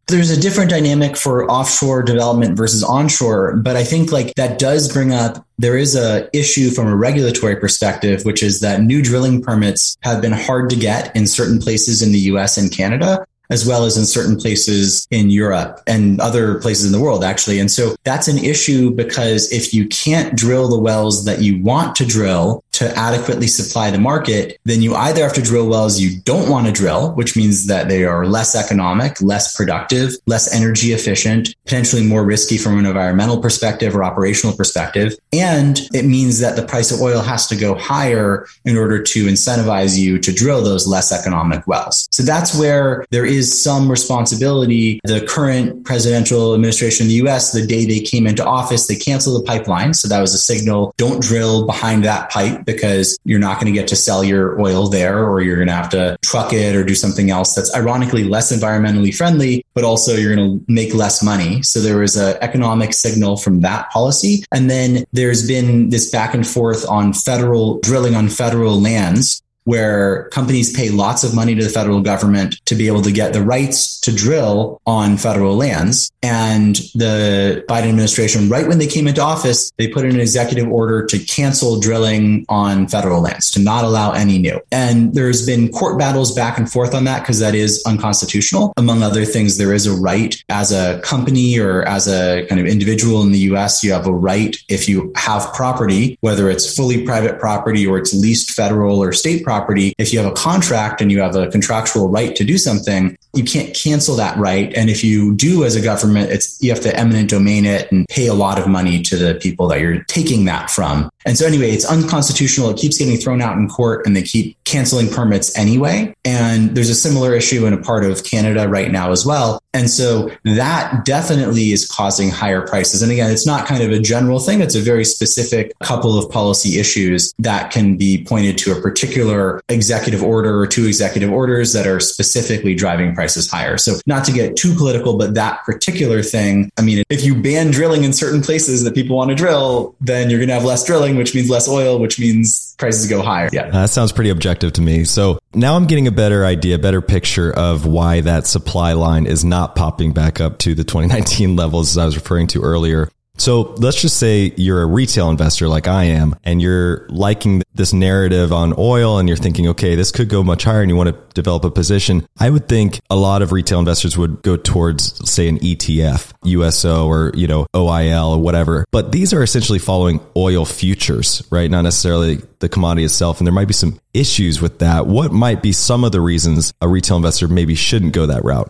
[0.08, 4.92] There's a different dynamic for offshore development versus onshore but i think like that does
[4.92, 9.42] bring up there is a issue from a regulatory perspective which is that new drilling
[9.42, 13.68] permits have been hard to get in certain places in the US and Canada as
[13.68, 17.60] well as in certain places in Europe and other places in the world, actually.
[17.60, 21.96] And so that's an issue because if you can't drill the wells that you want
[21.98, 26.20] to drill to adequately supply the market, then you either have to drill wells you
[26.22, 30.92] don't want to drill, which means that they are less economic, less productive, less energy
[30.92, 35.16] efficient, potentially more risky from an environmental perspective or operational perspective.
[35.32, 39.26] And it means that the price of oil has to go higher in order to
[39.26, 42.08] incentivize you to drill those less economic wells.
[42.12, 45.00] So that's where there is some responsibility.
[45.04, 49.42] The current presidential administration in the US, the day they came into office, they canceled
[49.42, 49.94] the pipeline.
[49.94, 53.78] So that was a signal don't drill behind that pipe because you're not going to
[53.78, 56.84] get to sell your oil there or you're going to have to truck it or
[56.84, 61.22] do something else that's ironically less environmentally friendly, but also you're going to make less
[61.22, 61.62] money.
[61.62, 64.44] So there was an economic signal from that policy.
[64.52, 70.30] And then there's been this back and forth on federal drilling on federal lands where
[70.30, 73.42] companies pay lots of money to the federal government to be able to get the
[73.42, 76.12] rights to drill on federal lands.
[76.22, 80.68] And the Biden administration, right when they came into office, they put in an executive
[80.68, 84.60] order to cancel drilling on federal lands, to not allow any new.
[84.72, 88.74] And there's been court battles back and forth on that because that is unconstitutional.
[88.78, 92.68] Among other things, there is a right as a company or as a kind of
[92.68, 97.06] individual in the US, you have a right if you have property, whether it's fully
[97.06, 101.02] private property or it's leased federal or state property property, if you have a contract
[101.02, 104.74] and you have a contractual right to do something, you can't cancel that right.
[104.76, 108.08] And if you do as a government, it's you have to eminent domain it and
[108.10, 111.10] pay a lot of money to the people that you're taking that from.
[111.26, 112.70] And so anyway, it's unconstitutional.
[112.72, 116.14] It keeps getting thrown out in court and they keep canceling permits anyway.
[116.26, 119.62] And there's a similar issue in a part of Canada right now as well.
[119.74, 123.02] And so that definitely is causing higher prices.
[123.02, 124.62] And again, it's not kind of a general thing.
[124.62, 129.62] It's a very specific couple of policy issues that can be pointed to a particular
[129.70, 133.78] executive order or two executive orders that are specifically driving prices higher.
[133.78, 137.72] So not to get too political, but that particular thing, I mean, if you ban
[137.72, 140.86] drilling in certain places that people want to drill, then you're going to have less
[140.86, 143.50] drilling, which means less oil, which means prices go higher.
[143.52, 143.70] Yeah.
[143.70, 145.04] That sounds pretty objective to me.
[145.04, 149.44] So now I'm getting a better idea, better picture of why that supply line is
[149.44, 153.10] not popping back up to the 2019 levels as I was referring to earlier.
[153.38, 157.92] So let's just say you're a retail investor like I am, and you're liking this
[157.92, 161.10] narrative on oil and you're thinking, okay, this could go much higher and you want
[161.10, 162.28] to develop a position.
[162.40, 167.08] I would think a lot of retail investors would go towards, say, an ETF, USO
[167.08, 168.86] or, you know, OIL or whatever.
[168.92, 171.70] But these are essentially following oil futures, right?
[171.70, 173.40] Not necessarily the commodity itself.
[173.40, 175.08] And there might be some issues with that.
[175.08, 178.70] What might be some of the reasons a retail investor maybe shouldn't go that route?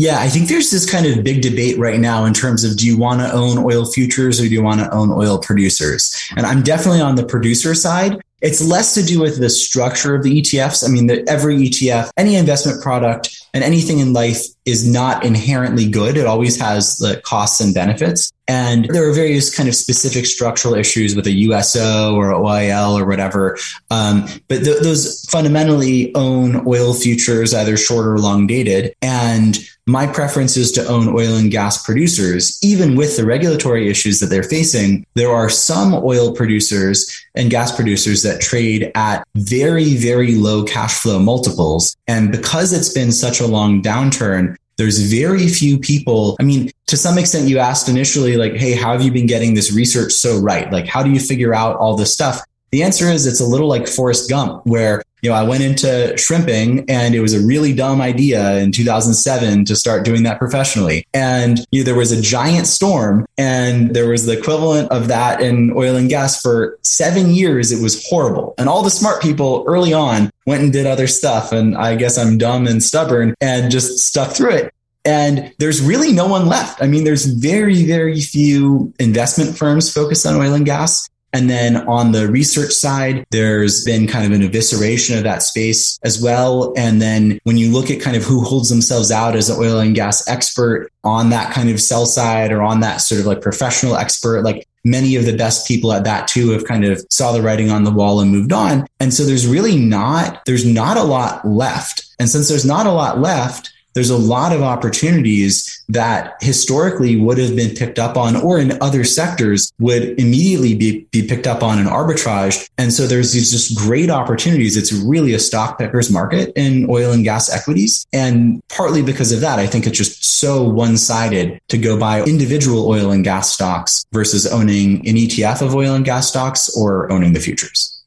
[0.00, 2.86] Yeah, I think there's this kind of big debate right now in terms of do
[2.86, 6.16] you want to own oil futures or do you want to own oil producers?
[6.34, 8.18] And I'm definitely on the producer side.
[8.40, 10.88] It's less to do with the structure of the ETFs.
[10.88, 15.86] I mean, the, every ETF, any investment product, and anything in life is not inherently
[15.86, 16.16] good.
[16.16, 18.32] It always has the costs and benefits.
[18.48, 23.04] And there are various kind of specific structural issues with a USO or OIL or
[23.06, 23.58] whatever.
[23.90, 28.94] Um, but th- those fundamentally own oil futures, either short or long dated.
[29.02, 29.58] And
[29.90, 32.58] my preference is to own oil and gas producers.
[32.62, 37.74] Even with the regulatory issues that they're facing, there are some oil producers and gas
[37.74, 41.96] producers that trade at very, very low cash flow multiples.
[42.06, 46.36] And because it's been such a long downturn, there's very few people.
[46.40, 49.54] I mean, to some extent, you asked initially, like, hey, how have you been getting
[49.54, 50.72] this research so right?
[50.72, 52.40] Like, how do you figure out all this stuff?
[52.70, 56.16] The answer is it's a little like Forrest Gump, where you know I went into
[56.16, 61.06] shrimping and it was a really dumb idea in 2007 to start doing that professionally.
[61.14, 65.40] And you know, there was a giant storm, and there was the equivalent of that
[65.40, 67.72] in oil and gas for seven years.
[67.72, 71.52] It was horrible, and all the smart people early on went and did other stuff.
[71.52, 74.74] And I guess I'm dumb and stubborn and just stuck through it.
[75.04, 76.82] And there's really no one left.
[76.82, 81.08] I mean, there's very, very few investment firms focused on oil and gas.
[81.32, 85.98] And then on the research side, there's been kind of an evisceration of that space
[86.02, 86.72] as well.
[86.76, 89.78] And then when you look at kind of who holds themselves out as an oil
[89.78, 93.40] and gas expert on that kind of sell side or on that sort of like
[93.40, 97.32] professional expert, like many of the best people at that too have kind of saw
[97.32, 98.86] the writing on the wall and moved on.
[98.98, 102.06] And so there's really not, there's not a lot left.
[102.18, 107.36] And since there's not a lot left, there's a lot of opportunities that historically would
[107.36, 111.62] have been picked up on or in other sectors would immediately be, be picked up
[111.62, 112.66] on and arbitrage.
[112.78, 114.78] And so there's these just great opportunities.
[114.78, 118.06] It's really a stock picker's market in oil and gas equities.
[118.10, 122.22] And partly because of that, I think it's just so one sided to go buy
[122.22, 127.12] individual oil and gas stocks versus owning an ETF of oil and gas stocks or
[127.12, 127.99] owning the futures.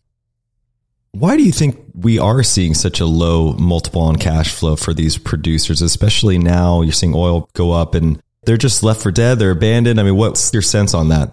[1.16, 4.96] Why do you think we are seeing such a low multiple on cash flow for
[4.96, 9.38] these producers, especially now you're seeing oil go up and they're just left for dead,
[9.38, 10.00] they're abandoned?
[10.00, 11.32] I mean, what's your sense on that?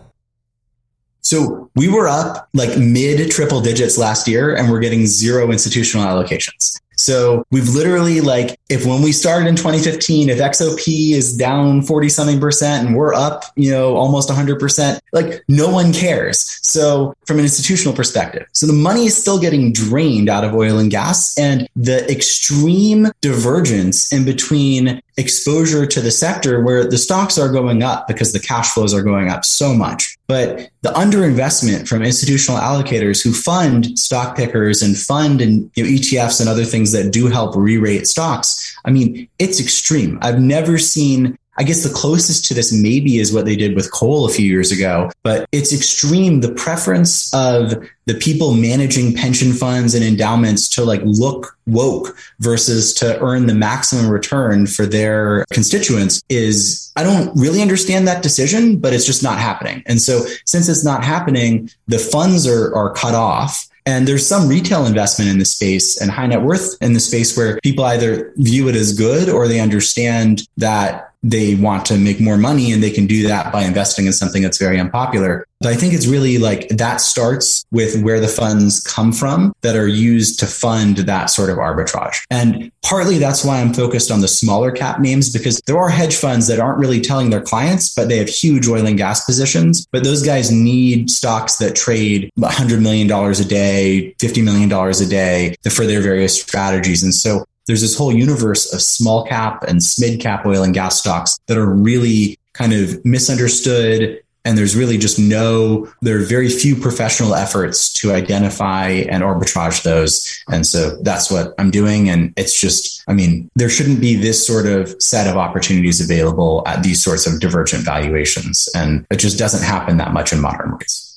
[1.22, 6.04] So we were up like mid triple digits last year and we're getting zero institutional
[6.06, 6.78] allocations.
[7.00, 12.10] So we've literally like, if when we started in 2015, if XOP is down 40
[12.10, 16.58] something percent and we're up, you know, almost 100 percent, like no one cares.
[16.60, 20.78] So from an institutional perspective, so the money is still getting drained out of oil
[20.78, 27.38] and gas and the extreme divergence in between exposure to the sector where the stocks
[27.38, 30.16] are going up because the cash flows are going up so much.
[30.26, 35.90] But the underinvestment from institutional allocators who fund stock pickers and fund and you know,
[35.90, 40.18] ETFs and other things that do help re-rate stocks, I mean, it's extreme.
[40.22, 43.92] I've never seen I guess the closest to this maybe is what they did with
[43.92, 46.40] coal a few years ago, but it's extreme.
[46.40, 47.74] The preference of
[48.06, 53.54] the people managing pension funds and endowments to like look woke versus to earn the
[53.54, 59.22] maximum return for their constituents is, I don't really understand that decision, but it's just
[59.22, 59.82] not happening.
[59.84, 64.48] And so since it's not happening, the funds are, are cut off and there's some
[64.48, 68.32] retail investment in the space and high net worth in the space where people either
[68.36, 72.82] view it as good or they understand that they want to make more money and
[72.82, 75.46] they can do that by investing in something that's very unpopular.
[75.60, 79.76] But I think it's really like that starts with where the funds come from that
[79.76, 82.22] are used to fund that sort of arbitrage.
[82.30, 86.16] And partly that's why I'm focused on the smaller cap names because there are hedge
[86.16, 89.86] funds that aren't really telling their clients, but they have huge oil and gas positions.
[89.92, 95.56] But those guys need stocks that trade $100 million a day, $50 million a day
[95.70, 97.02] for their various strategies.
[97.02, 100.98] And so there's this whole universe of small cap and mid cap oil and gas
[100.98, 104.20] stocks that are really kind of misunderstood.
[104.44, 109.84] And there's really just no, there are very few professional efforts to identify and arbitrage
[109.84, 110.42] those.
[110.50, 112.10] And so that's what I'm doing.
[112.10, 116.64] And it's just, I mean, there shouldn't be this sort of set of opportunities available
[116.66, 118.68] at these sorts of divergent valuations.
[118.74, 121.09] And it just doesn't happen that much in modern markets.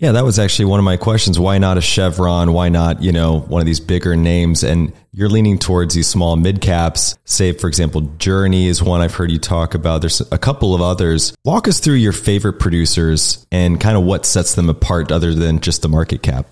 [0.00, 1.38] Yeah, that was actually one of my questions.
[1.38, 2.54] Why not a Chevron?
[2.54, 4.64] Why not, you know, one of these bigger names?
[4.64, 7.18] And you're leaning towards these small mid caps.
[7.26, 10.00] Say, for example, Journey is one I've heard you talk about.
[10.00, 11.34] There's a couple of others.
[11.44, 15.60] Walk us through your favorite producers and kind of what sets them apart other than
[15.60, 16.46] just the market cap.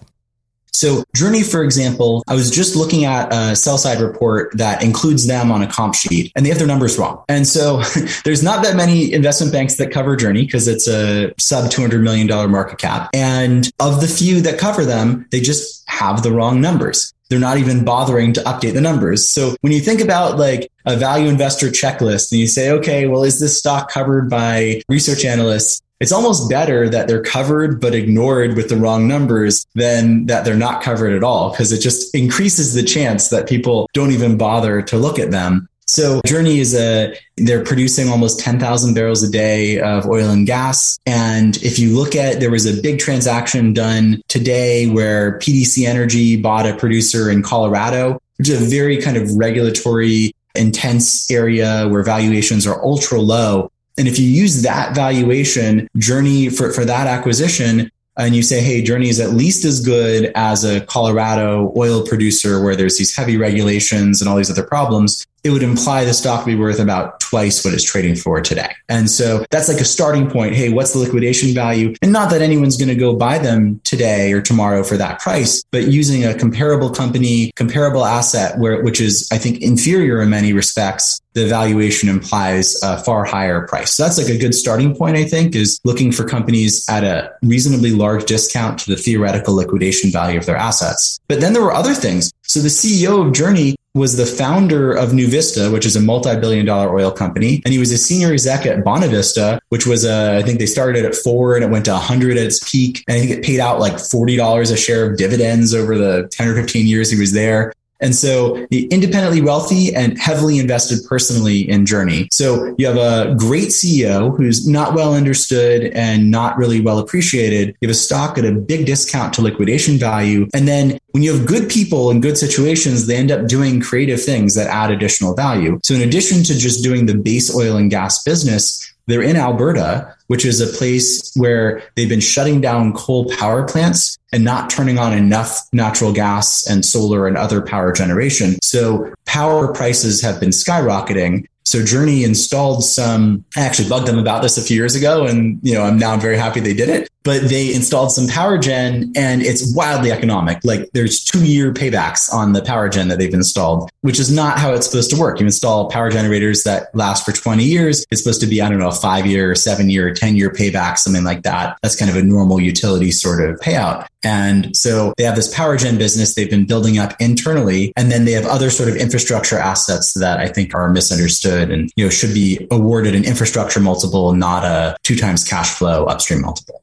[0.78, 5.26] So Journey, for example, I was just looking at a sell side report that includes
[5.26, 7.24] them on a comp sheet and they have their numbers wrong.
[7.28, 7.82] And so
[8.24, 12.28] there's not that many investment banks that cover Journey because it's a sub $200 million
[12.48, 13.10] market cap.
[13.12, 17.58] And of the few that cover them, they just have the wrong numbers they're not
[17.58, 19.28] even bothering to update the numbers.
[19.28, 23.22] So when you think about like a value investor checklist and you say, okay, well,
[23.22, 25.82] is this stock covered by research analysts?
[26.00, 30.56] It's almost better that they're covered but ignored with the wrong numbers than that they're
[30.56, 34.82] not covered at all because it just increases the chance that people don't even bother
[34.82, 35.68] to look at them.
[35.86, 40.98] So Journey is a, they're producing almost 10,000 barrels a day of oil and gas.
[41.06, 46.36] And if you look at, there was a big transaction done today where PDC Energy
[46.36, 52.02] bought a producer in Colorado, which is a very kind of regulatory intense area where
[52.02, 53.72] valuations are ultra low.
[53.98, 58.82] And if you use that valuation journey for, for that acquisition, and you say, hey,
[58.82, 63.36] Journey is at least as good as a Colorado oil producer where there's these heavy
[63.36, 67.20] regulations and all these other problems, it would imply the stock would be worth about
[67.20, 68.70] twice what it's trading for today.
[68.88, 70.54] And so that's like a starting point.
[70.54, 71.94] Hey, what's the liquidation value?
[72.02, 75.64] And not that anyone's going to go buy them today or tomorrow for that price,
[75.72, 80.52] but using a comparable company, comparable asset where, which is, I think, inferior in many
[80.52, 83.94] respects, the valuation implies a far higher price.
[83.94, 87.30] So that's like a good starting point, I think, is looking for companies at a
[87.42, 91.20] reasonably large discount to the theoretical liquidation value of their assets.
[91.28, 92.32] But then there were other things.
[92.48, 96.96] So the CEO of Journey was the founder of NuVista, which is a multi-billion dollar
[96.96, 97.60] oil company.
[97.64, 101.04] And he was a senior exec at Bonavista, which was a, I think they started
[101.04, 103.04] at four and it went to 100 at its peak.
[103.06, 106.48] And I think it paid out like $40 a share of dividends over the 10
[106.48, 107.74] or 15 years he was there.
[108.00, 112.28] And so the independently wealthy and heavily invested personally in Journey.
[112.32, 117.76] So you have a great CEO who's not well understood and not really well appreciated.
[117.80, 120.48] You have a stock at a big discount to liquidation value.
[120.54, 124.22] And then when you have good people in good situations, they end up doing creative
[124.22, 125.80] things that add additional value.
[125.82, 130.14] So in addition to just doing the base oil and gas business, they're in Alberta,
[130.28, 134.98] which is a place where they've been shutting down coal power plants and not turning
[134.98, 138.56] on enough natural gas and solar and other power generation.
[138.62, 141.46] So power prices have been skyrocketing.
[141.64, 145.58] So Journey installed some, I actually bugged them about this a few years ago and,
[145.62, 149.12] you know, I'm now very happy they did it, but they installed some power gen
[149.14, 150.64] and it's wildly economic.
[150.64, 154.58] Like there's two year paybacks on the power gen that they've installed, which is not
[154.58, 155.38] how it's supposed to work.
[155.38, 158.06] You install power generators that last for 20 years.
[158.10, 160.96] It's supposed to be, I don't know, a five year, seven year, 10 year payback,
[160.96, 161.76] something like that.
[161.82, 164.06] That's kind of a normal utility sort of payout.
[164.24, 167.92] And so they have this power gen business they've been building up internally.
[167.94, 171.92] And then they have other sort of infrastructure assets that I think are misunderstood and,
[171.94, 176.40] you know, should be awarded an infrastructure multiple, not a two times cash flow upstream
[176.40, 176.82] multiple.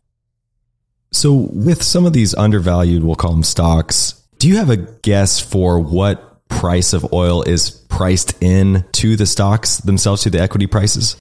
[1.15, 5.39] So with some of these undervalued, we'll call them stocks, do you have a guess
[5.39, 10.67] for what price of oil is priced in to the stocks themselves, to the equity
[10.67, 11.15] prices?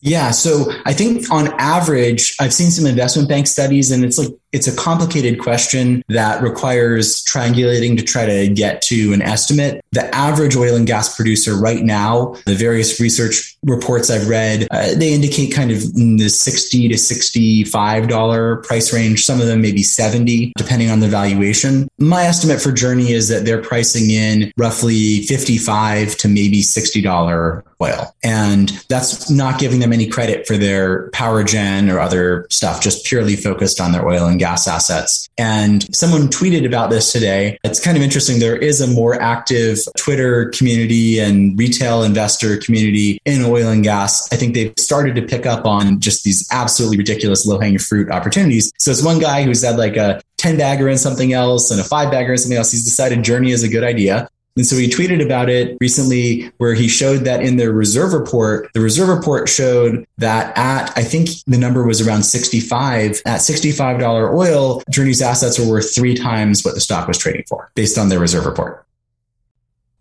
[0.00, 0.30] Yeah.
[0.30, 4.66] So I think on average, I've seen some investment bank studies and it's like, it's
[4.66, 9.84] a complicated question that requires triangulating to try to get to an estimate.
[9.92, 14.94] The average oil and gas producer right now, the various research reports I've read, uh,
[14.94, 19.24] they indicate kind of in the 60 to $65 price range.
[19.24, 21.88] Some of them maybe 70, depending on the valuation.
[21.98, 28.14] My estimate for Journey is that they're pricing in roughly 55 to maybe $60 oil.
[28.22, 33.06] And that's not giving them any credit for their power gen or other stuff, just
[33.06, 35.28] purely focused on their oil and gas assets.
[35.38, 37.58] And someone tweeted about this today.
[37.64, 38.38] It's kind of interesting.
[38.38, 44.32] There is a more active Twitter community and retail investor community in oil and gas.
[44.32, 48.10] I think they've started to pick up on just these absolutely ridiculous low hanging fruit
[48.10, 48.72] opportunities.
[48.78, 51.84] So it's one guy who's had like a 10 bagger in something else and a
[51.84, 52.70] five bagger in something else.
[52.70, 54.28] He's decided Journey is a good idea.
[54.58, 58.68] And so he tweeted about it recently where he showed that in their reserve report,
[58.74, 64.34] the reserve report showed that at, I think the number was around 65, at $65
[64.34, 68.08] oil, Journey's assets were worth three times what the stock was trading for based on
[68.08, 68.84] their reserve report.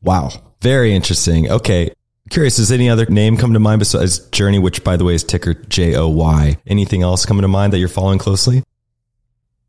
[0.01, 0.31] Wow.
[0.61, 1.51] Very interesting.
[1.51, 1.91] Okay.
[2.31, 5.23] Curious, does any other name come to mind besides Journey, which by the way is
[5.23, 6.57] ticker J O Y?
[6.65, 8.63] Anything else coming to mind that you're following closely?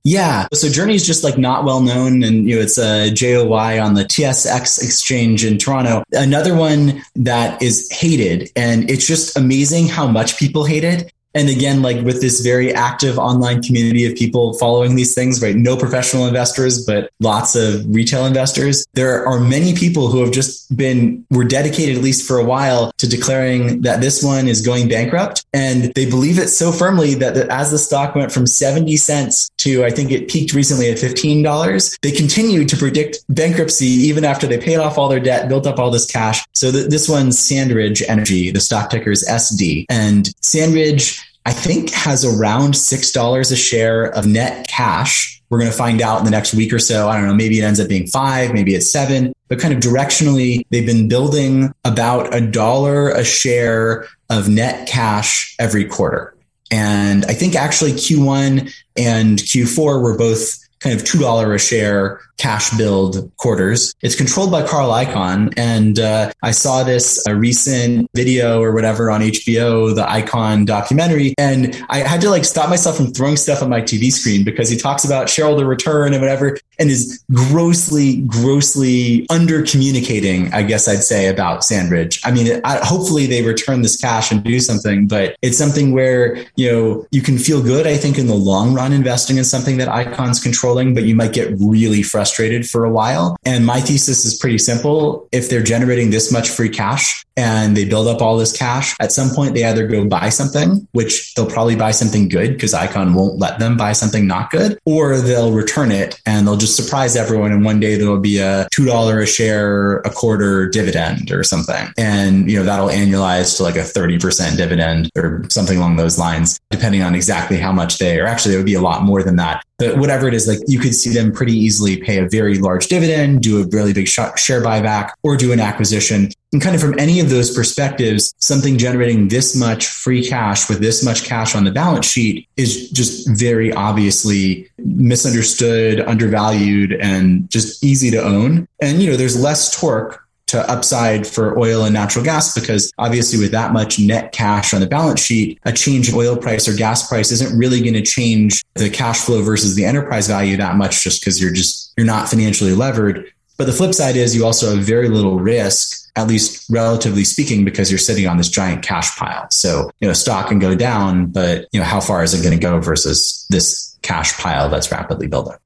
[0.04, 0.46] Yeah.
[0.52, 3.94] So Journey is just like not well known and you know it's a JOY on
[3.94, 6.02] the TSX exchange in Toronto.
[6.12, 11.48] Another one that is hated and it's just amazing how much people hate it and
[11.48, 15.54] again, like with this very active online community of people following these things, right?
[15.54, 18.86] No professional investors, but lots of retail investors.
[18.94, 22.92] There are many people who have just been, were dedicated at least for a while
[22.98, 25.44] to declaring that this one is going bankrupt.
[25.52, 29.84] And they believe it so firmly that as the stock went from 70 cents to,
[29.84, 34.58] I think it peaked recently at $15, they continued to predict bankruptcy even after they
[34.58, 36.44] paid off all their debt, built up all this cash.
[36.52, 39.86] So th- this one's Sandridge Energy, the stock ticker is SD.
[39.88, 45.42] And Sandridge I think has around $6 a share of net cash.
[45.48, 47.08] We're going to find out in the next week or so.
[47.08, 47.32] I don't know.
[47.32, 51.08] Maybe it ends up being five, maybe it's seven, but kind of directionally, they've been
[51.08, 56.34] building about a dollar a share of net cash every quarter.
[56.70, 62.70] And I think actually Q1 and Q4 were both kind of $2 a share cash
[62.78, 63.94] build quarters.
[64.00, 65.52] It's controlled by Carl Icahn.
[65.56, 71.34] And uh, I saw this a recent video or whatever on HBO, the Icahn documentary.
[71.36, 74.70] And I had to like stop myself from throwing stuff on my TV screen because
[74.70, 80.86] he talks about shareholder return and whatever and is grossly, grossly under communicating, I guess
[80.86, 82.20] I'd say, about Sandridge.
[82.24, 86.36] I mean, I, hopefully they return this cash and do something, but it's something where,
[86.54, 89.78] you know, you can feel good, I think, in the long run investing in something
[89.78, 93.36] that Icahn's controlling, but you might get really frustrated for a while.
[93.44, 95.28] And my thesis is pretty simple.
[95.32, 99.12] If they're generating this much free cash and they build up all this cash, at
[99.12, 103.14] some point they either go buy something, which they'll probably buy something good because Icahn
[103.14, 107.16] won't let them buy something not good, or they'll return it and they'll just surprise
[107.16, 107.52] everyone.
[107.52, 111.88] And one day there'll be a $2 a share, a quarter dividend or something.
[111.96, 116.60] And, you know, that'll annualize to like a 30% dividend or something along those lines,
[116.70, 119.36] depending on exactly how much they, or actually it would be a lot more than
[119.36, 119.64] that.
[119.78, 122.88] But whatever it is, like you could see them pretty easily pay a very large
[122.88, 126.30] dividend, do a really big share buyback, or do an acquisition.
[126.52, 130.80] And kind of from any of those perspectives, something generating this much free cash with
[130.80, 137.84] this much cash on the balance sheet is just very obviously misunderstood, undervalued, and just
[137.84, 138.66] easy to own.
[138.80, 143.38] And, you know, there's less torque to upside for oil and natural gas because obviously
[143.38, 146.74] with that much net cash on the balance sheet, a change in oil price or
[146.74, 150.76] gas price isn't really going to change the cash flow versus the enterprise value that
[150.76, 153.30] much just because you're just you're not financially levered.
[153.58, 157.64] But the flip side is you also have very little risk, at least relatively speaking,
[157.64, 159.50] because you're sitting on this giant cash pile.
[159.50, 162.56] So, you know, stock can go down, but you know, how far is it going
[162.56, 165.56] to go versus this cash pile that's rapidly building?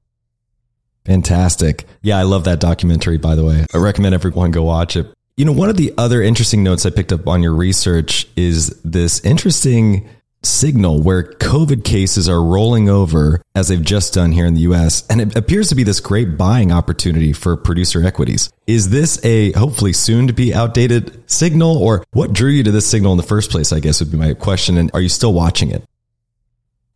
[1.05, 1.85] Fantastic.
[2.01, 3.65] Yeah, I love that documentary, by the way.
[3.73, 5.07] I recommend everyone go watch it.
[5.35, 8.69] You know, one of the other interesting notes I picked up on your research is
[8.83, 10.07] this interesting
[10.43, 15.07] signal where COVID cases are rolling over as they've just done here in the US.
[15.07, 18.51] And it appears to be this great buying opportunity for producer equities.
[18.67, 22.85] Is this a hopefully soon to be outdated signal or what drew you to this
[22.85, 23.71] signal in the first place?
[23.71, 24.77] I guess would be my question.
[24.77, 25.83] And are you still watching it?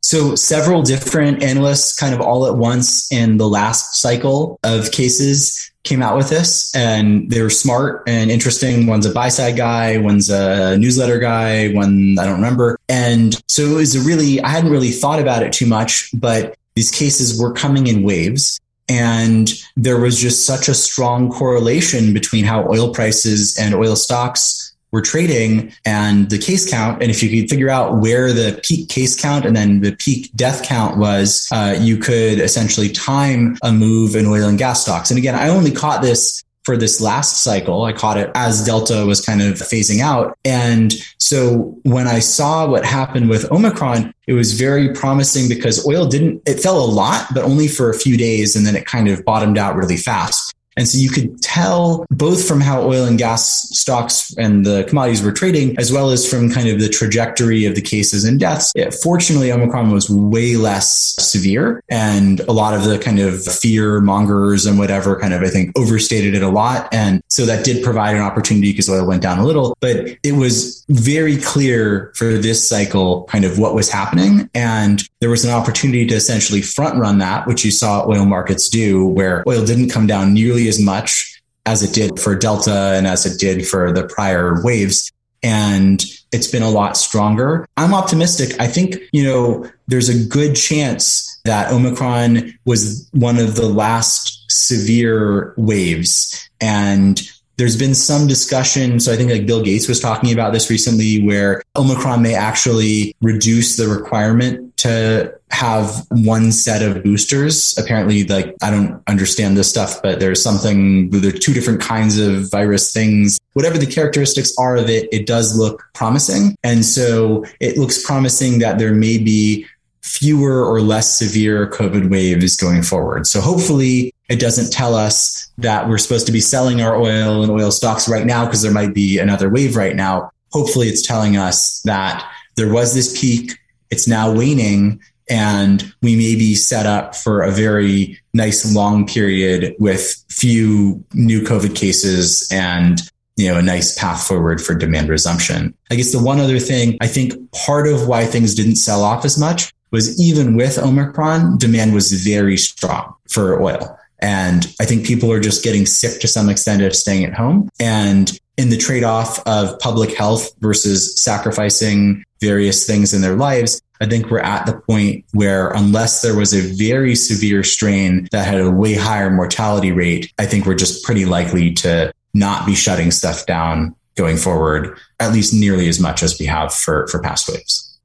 [0.07, 5.69] So several different analysts kind of all at once in the last cycle of cases
[5.83, 8.87] came out with this and they were smart and interesting.
[8.87, 12.79] One's a buy side guy, one's a newsletter guy, one I don't remember.
[12.87, 16.55] And so it was a really, I hadn't really thought about it too much, but
[16.75, 18.61] these cases were coming in waves.
[18.87, 24.66] And there was just such a strong correlation between how oil prices and oil stocks
[24.97, 27.03] were trading and the case count.
[27.03, 30.31] And if you could figure out where the peak case count and then the peak
[30.35, 35.11] death count was, uh, you could essentially time a move in oil and gas stocks.
[35.11, 37.83] And again, I only caught this for this last cycle.
[37.83, 40.35] I caught it as Delta was kind of phasing out.
[40.43, 46.07] And so when I saw what happened with Omicron, it was very promising because oil
[46.07, 48.55] didn't, it fell a lot, but only for a few days.
[48.55, 50.55] And then it kind of bottomed out really fast.
[50.77, 55.23] And so you could tell both from how oil and gas stocks and the commodities
[55.23, 58.71] were trading, as well as from kind of the trajectory of the cases and deaths.
[59.03, 64.65] Fortunately, Omicron was way less severe and a lot of the kind of fear mongers
[64.65, 66.87] and whatever kind of, I think, overstated it a lot.
[66.93, 70.33] And so that did provide an opportunity because oil went down a little, but it
[70.33, 74.49] was very clear for this cycle kind of what was happening.
[74.53, 78.69] And there was an opportunity to essentially front run that, which you saw oil markets
[78.69, 83.05] do, where oil didn't come down nearly as much as it did for Delta and
[83.05, 85.11] as it did for the prior waves.
[85.43, 87.67] And it's been a lot stronger.
[87.77, 88.59] I'm optimistic.
[88.59, 94.45] I think, you know, there's a good chance that Omicron was one of the last
[94.49, 96.49] severe waves.
[96.59, 97.21] And
[97.57, 98.99] there's been some discussion.
[98.99, 103.15] So I think like Bill Gates was talking about this recently where Omicron may actually
[103.21, 107.75] reduce the requirement to have one set of boosters.
[107.77, 112.19] Apparently, like I don't understand this stuff, but there's something, there are two different kinds
[112.19, 113.39] of virus things.
[113.53, 116.55] Whatever the characteristics are of it, it does look promising.
[116.63, 119.65] And so it looks promising that there may be
[120.01, 123.25] fewer or less severe COVID waves going forward.
[123.27, 127.51] So hopefully it doesn't tell us that we're supposed to be selling our oil and
[127.51, 130.31] oil stocks right now because there might be another wave right now.
[130.51, 133.57] Hopefully, it's telling us that there was this peak,
[133.89, 134.99] it's now waning,
[135.29, 141.41] and we may be set up for a very nice long period with few new
[141.41, 143.01] COVID cases and
[143.35, 145.73] you know a nice path forward for demand resumption.
[145.91, 149.25] I guess the one other thing I think part of why things didn't sell off
[149.25, 153.97] as much was even with Omicron, demand was very strong for oil.
[154.19, 157.69] And I think people are just getting sick to some extent of staying at home.
[157.79, 163.81] And in the trade off of public health versus sacrificing various things in their lives,
[164.01, 168.45] I think we're at the point where, unless there was a very severe strain that
[168.45, 172.75] had a way higher mortality rate, I think we're just pretty likely to not be
[172.75, 177.21] shutting stuff down going forward, at least nearly as much as we have for, for
[177.21, 177.99] past waves.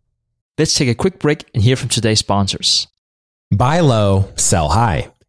[0.59, 2.87] Let's take a quick break and hear from today's sponsors.
[3.51, 5.11] Buy low, sell high.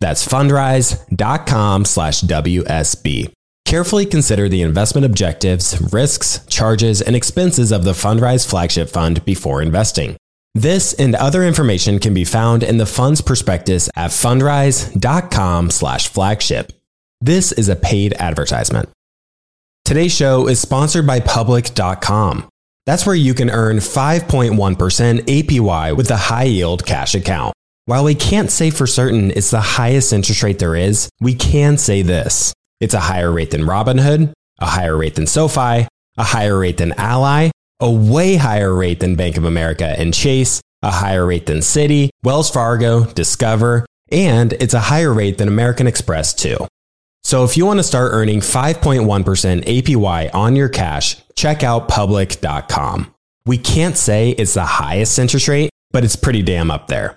[0.00, 3.32] That's fundrise.com slash WSB.
[3.64, 9.60] Carefully consider the investment objectives, risks, charges, and expenses of the Fundrise flagship fund before
[9.60, 10.16] investing.
[10.54, 16.72] This and other information can be found in the fund's prospectus at fundrise.com slash flagship.
[17.20, 18.88] This is a paid advertisement.
[19.84, 22.48] Today's show is sponsored by public.com.
[22.86, 24.56] That's where you can earn 5.1%
[25.26, 27.52] APY with a high yield cash account.
[27.86, 31.78] While we can't say for certain it's the highest interest rate there is, we can
[31.78, 32.52] say this.
[32.80, 35.86] It's a higher rate than Robinhood, a higher rate than SoFi,
[36.18, 40.60] a higher rate than Ally, a way higher rate than Bank of America and Chase,
[40.82, 45.86] a higher rate than Citi, Wells Fargo, Discover, and it's a higher rate than American
[45.86, 46.66] Express too.
[47.22, 53.14] So if you want to start earning 5.1% APY on your cash, check out public.com.
[53.46, 57.16] We can't say it's the highest interest rate, but it's pretty damn up there.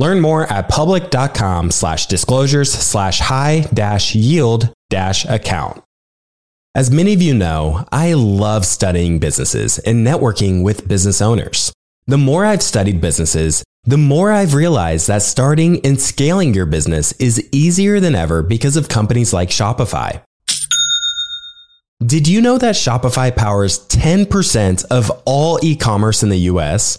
[0.00, 5.84] Learn more at public.com slash disclosures slash high dash yield dash account.
[6.74, 11.70] As many of you know, I love studying businesses and networking with business owners.
[12.06, 17.12] The more I've studied businesses, the more I've realized that starting and scaling your business
[17.20, 20.22] is easier than ever because of companies like Shopify.
[22.02, 26.98] Did you know that Shopify powers 10% of all e commerce in the US?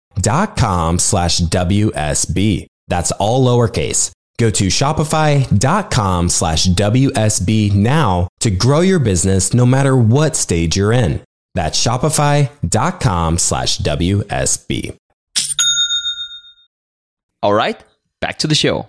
[0.19, 2.67] dot com slash WSB.
[2.87, 4.11] That's all lowercase.
[4.37, 10.91] Go to shopify.com slash WSB now to grow your business no matter what stage you're
[10.91, 11.21] in.
[11.53, 14.97] That's shopify.com slash WSB.
[17.43, 17.83] All right,
[18.19, 18.87] back to the show.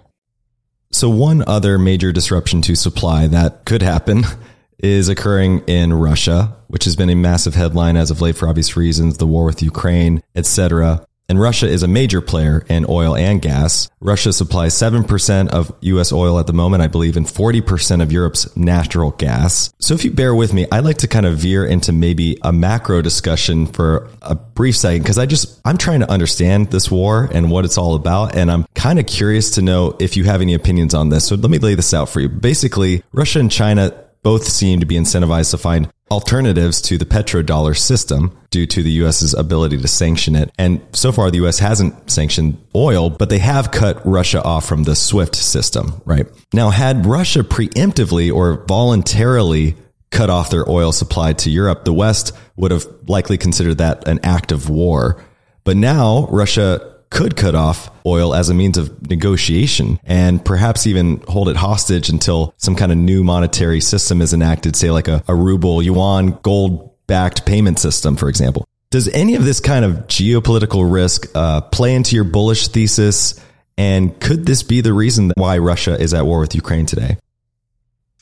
[0.91, 4.25] So, one other major disruption to supply that could happen
[4.79, 8.77] is occurring in Russia, which has been a massive headline as of late for obvious
[8.77, 11.05] reasons, the war with Ukraine, etc.
[11.29, 13.89] And Russia is a major player in oil and gas.
[14.01, 18.55] Russia supplies 7% of US oil at the moment, I believe, and 40% of Europe's
[18.57, 19.73] natural gas.
[19.79, 22.53] So if you bear with me, I'd like to kind of veer into maybe a
[22.53, 27.29] macro discussion for a brief second because I just, I'm trying to understand this war
[27.33, 28.35] and what it's all about.
[28.37, 31.27] And I'm kind of curious to know if you have any opinions on this.
[31.27, 32.29] So let me lay this out for you.
[32.29, 37.77] Basically, Russia and China both seem to be incentivized to find alternatives to the petrodollar
[37.77, 40.53] system due to the US's ability to sanction it.
[40.59, 44.85] And so far, the US hasn't sanctioned oil, but they have cut Russia off from
[44.85, 46.27] the SWIFT system, right?
[46.53, 49.77] Now, had Russia preemptively or voluntarily
[50.11, 54.21] cut off their oil supply to Europe, the West would have likely considered that an
[54.23, 55.25] act of war.
[55.65, 61.23] But now Russia could cut off oil as a means of negotiation and perhaps even
[61.29, 65.23] hold it hostage until some kind of new monetary system is enacted, say like a,
[65.29, 68.67] a ruble, yuan, gold backed payment system, for example.
[68.91, 73.39] Does any of this kind of geopolitical risk uh, play into your bullish thesis?
[73.79, 77.17] And could this be the reason why Russia is at war with Ukraine today?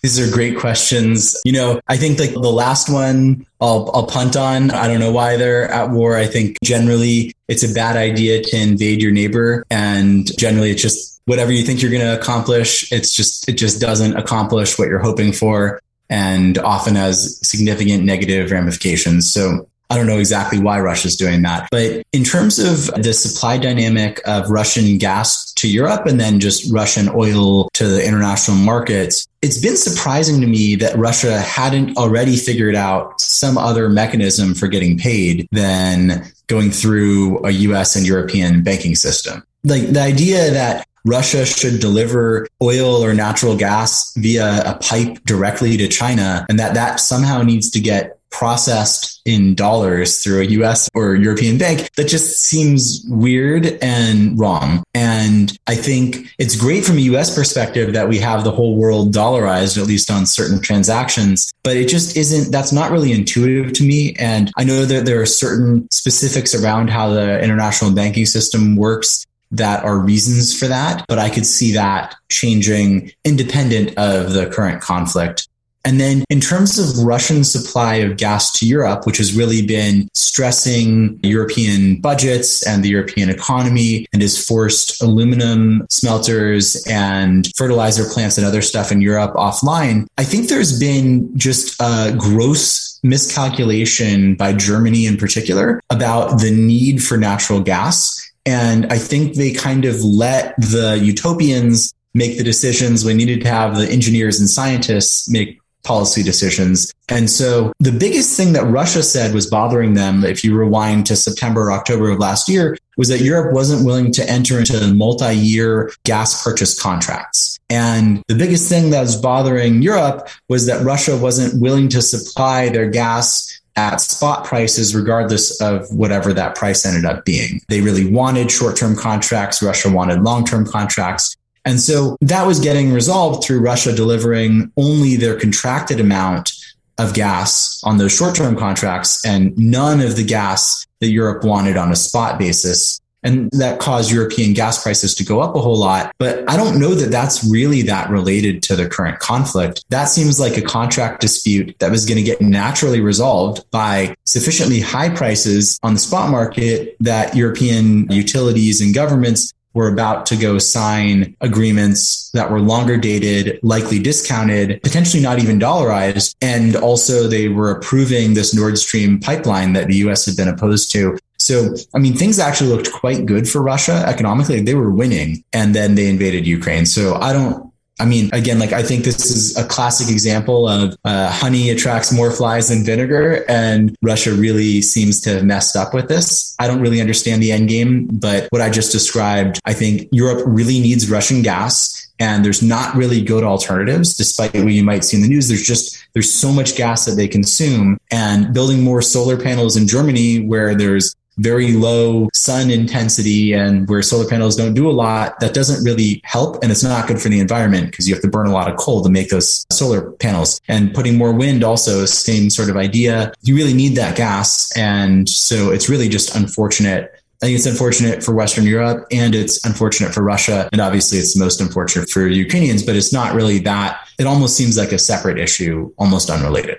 [0.02, 1.36] These are great questions.
[1.44, 4.70] You know, I think like the last one I'll, I'll punt on.
[4.70, 6.16] I don't know why they're at war.
[6.16, 9.64] I think generally it's a bad idea to invade your neighbor.
[9.70, 12.90] And generally it's just whatever you think you're going to accomplish.
[12.90, 18.50] It's just, it just doesn't accomplish what you're hoping for and often has significant negative
[18.50, 19.32] ramifications.
[19.32, 21.68] So I don't know exactly why Russia's doing that.
[21.70, 26.72] But in terms of the supply dynamic of Russian gas to Europe and then just
[26.72, 32.36] Russian oil to the international markets, it's been surprising to me that Russia hadn't already
[32.36, 38.62] figured out some other mechanism for getting paid than going through a US and European
[38.62, 39.42] banking system.
[39.64, 45.76] Like the idea that Russia should deliver oil or natural gas via a pipe directly
[45.78, 50.88] to China and that that somehow needs to get processed in dollars through a US
[50.94, 54.82] or European bank, that just seems weird and wrong.
[54.94, 59.12] And I think it's great from a US perspective that we have the whole world
[59.12, 63.84] dollarized, at least on certain transactions, but it just isn't, that's not really intuitive to
[63.84, 64.14] me.
[64.18, 69.26] And I know that there are certain specifics around how the international banking system works
[69.52, 74.80] that are reasons for that, but I could see that changing independent of the current
[74.80, 75.48] conflict.
[75.84, 80.08] And then in terms of Russian supply of gas to Europe, which has really been
[80.14, 88.36] stressing European budgets and the European economy and has forced aluminum smelters and fertilizer plants
[88.36, 94.52] and other stuff in Europe offline, I think there's been just a gross miscalculation by
[94.52, 98.20] Germany in particular about the need for natural gas.
[98.44, 103.04] And I think they kind of let the utopians make the decisions.
[103.04, 106.92] We needed to have the engineers and scientists make policy decisions.
[107.08, 111.16] And so the biggest thing that Russia said was bothering them, if you rewind to
[111.16, 115.34] September or October of last year, was that Europe wasn't willing to enter into multi
[115.34, 117.58] year gas purchase contracts.
[117.70, 122.68] And the biggest thing that was bothering Europe was that Russia wasn't willing to supply
[122.68, 127.60] their gas at spot prices, regardless of whatever that price ended up being.
[127.68, 129.62] They really wanted short term contracts.
[129.62, 131.36] Russia wanted long term contracts.
[131.64, 136.52] And so that was getting resolved through Russia delivering only their contracted amount
[136.98, 141.76] of gas on those short term contracts and none of the gas that Europe wanted
[141.76, 143.00] on a spot basis.
[143.22, 146.14] And that caused European gas prices to go up a whole lot.
[146.16, 149.84] But I don't know that that's really that related to the current conflict.
[149.90, 154.80] That seems like a contract dispute that was going to get naturally resolved by sufficiently
[154.80, 160.58] high prices on the spot market that European utilities and governments were about to go
[160.58, 166.34] sign agreements that were longer dated, likely discounted, potentially not even dollarized.
[166.40, 170.90] And also they were approving this Nord Stream pipeline that the US had been opposed
[170.92, 171.18] to.
[171.38, 174.60] So, I mean, things actually looked quite good for Russia economically.
[174.60, 176.84] They were winning and then they invaded Ukraine.
[176.84, 177.69] So I don't
[178.00, 182.10] I mean, again, like I think this is a classic example of uh, honey attracts
[182.12, 186.56] more flies than vinegar, and Russia really seems to have messed up with this.
[186.58, 190.42] I don't really understand the end game, but what I just described, I think Europe
[190.46, 192.06] really needs Russian gas.
[192.18, 195.48] And there's not really good alternatives, despite what you might see in the news.
[195.48, 199.88] There's just, there's so much gas that they consume and building more solar panels in
[199.88, 205.38] Germany where there's very low sun intensity and where solar panels don't do a lot,
[205.40, 206.62] that doesn't really help.
[206.62, 208.76] And it's not good for the environment because you have to burn a lot of
[208.76, 210.60] coal to make those solar panels.
[210.68, 213.32] And putting more wind also, same sort of idea.
[213.42, 214.70] You really need that gas.
[214.76, 217.10] And so it's really just unfortunate
[217.42, 220.68] I think it's unfortunate for Western Europe and it's unfortunate for Russia.
[220.72, 224.06] And obviously it's most unfortunate for Ukrainians, but it's not really that.
[224.18, 226.78] It almost seems like a separate issue, almost unrelated.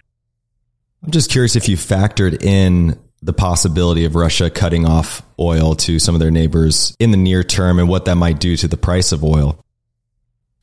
[1.03, 5.99] I'm just curious if you factored in the possibility of Russia cutting off oil to
[5.99, 8.78] some of their neighbors in the near term and what that might do to the
[8.78, 9.63] price of oil?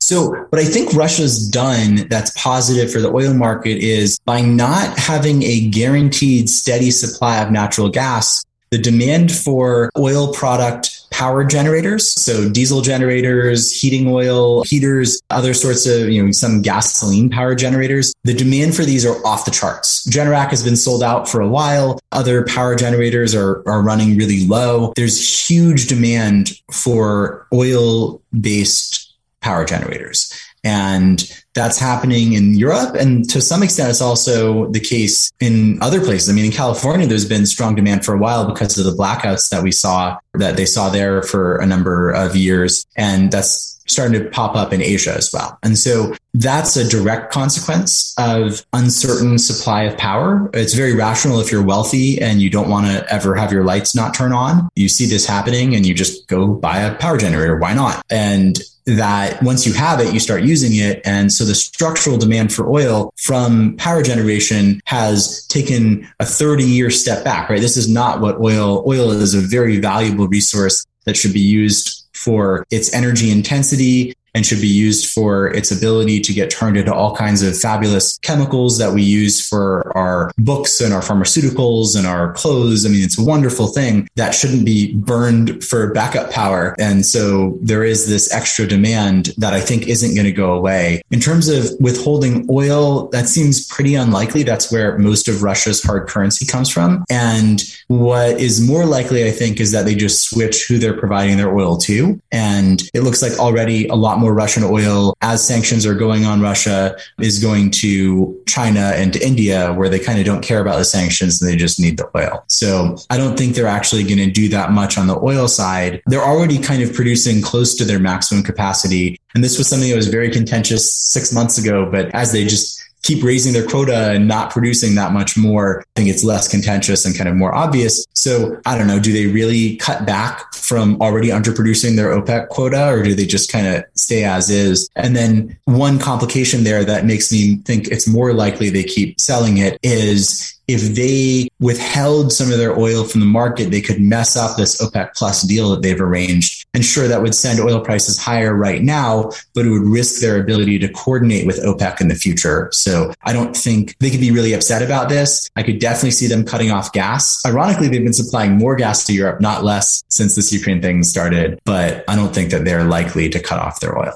[0.00, 4.98] So, what I think Russia's done that's positive for the oil market is by not
[4.98, 12.12] having a guaranteed steady supply of natural gas, the demand for oil product power generators.
[12.12, 18.14] So diesel generators, heating oil, heaters, other sorts of, you know, some gasoline power generators.
[18.23, 20.07] The demand for these are off the charts.
[20.09, 21.99] Generac has been sold out for a while.
[22.12, 24.93] Other power generators are, are running really low.
[24.95, 30.33] There's huge demand for oil based power generators.
[30.62, 32.94] And that's happening in Europe.
[32.94, 36.30] And to some extent, it's also the case in other places.
[36.30, 39.50] I mean, in California, there's been strong demand for a while because of the blackouts
[39.50, 42.86] that we saw, that they saw there for a number of years.
[42.96, 45.59] And that's starting to pop up in Asia as well.
[45.64, 50.50] And so that's a direct consequence of uncertain supply of power.
[50.54, 53.96] It's very rational if you're wealthy and you don't want to ever have your lights
[53.96, 54.68] not turn on.
[54.76, 57.56] You see this happening and you just go buy a power generator.
[57.56, 58.04] Why not?
[58.11, 58.61] And
[58.97, 61.01] that once you have it, you start using it.
[61.05, 66.91] And so the structural demand for oil from power generation has taken a 30 year
[66.91, 67.61] step back, right?
[67.61, 72.07] This is not what oil, oil is a very valuable resource that should be used
[72.14, 76.95] for its energy intensity and should be used for its ability to get turned into
[76.95, 82.07] all kinds of fabulous chemicals that we use for our books and our pharmaceuticals and
[82.07, 82.87] our clothes.
[82.87, 86.74] I mean, it's a wonderful thing that shouldn't be burned for backup power.
[86.79, 91.03] And so there is this extra demand that I think isn't going to go away.
[91.11, 94.43] In terms of withholding oil, that seems pretty unlikely.
[94.43, 97.05] That's where most of Russia's hard currency comes from.
[97.11, 101.37] And what is more likely, I think, is that they just switch who they're providing
[101.37, 102.20] their oil to.
[102.31, 106.41] And it looks like already a lot more Russian oil as sanctions are going on
[106.41, 110.79] Russia is going to China and to India, where they kind of don't care about
[110.79, 112.45] the sanctions and they just need the oil.
[112.49, 116.03] So I don't think they're actually going to do that much on the oil side.
[116.07, 119.21] They're already kind of producing close to their maximum capacity.
[119.35, 122.78] And this was something that was very contentious six months ago, but as they just
[123.03, 127.05] keep raising their quota and not producing that much more, I think it's less contentious
[127.05, 128.07] and kind of more obvious.
[128.14, 132.88] So I don't know, do they really cut back from already underproducing their OPEC quota
[132.92, 134.88] or do they just kind of stay as is?
[134.96, 139.59] And then one complication there that makes me think it's more likely they keep selling
[139.59, 144.37] it is if they withheld some of their oil from the market, they could mess
[144.37, 146.66] up this OPEC plus deal that they've arranged.
[146.75, 150.39] And sure, that would send oil prices higher right now, but it would risk their
[150.39, 152.69] ability to coordinate with OPEC in the future.
[152.73, 155.49] So I don't think they could be really upset about this.
[155.57, 157.45] I could definitely see them cutting off gas.
[157.47, 161.59] Ironically, they've been supplying more gas to Europe, not less since this Ukraine thing started,
[161.64, 164.12] but I don't think that they're likely to cut off their oil.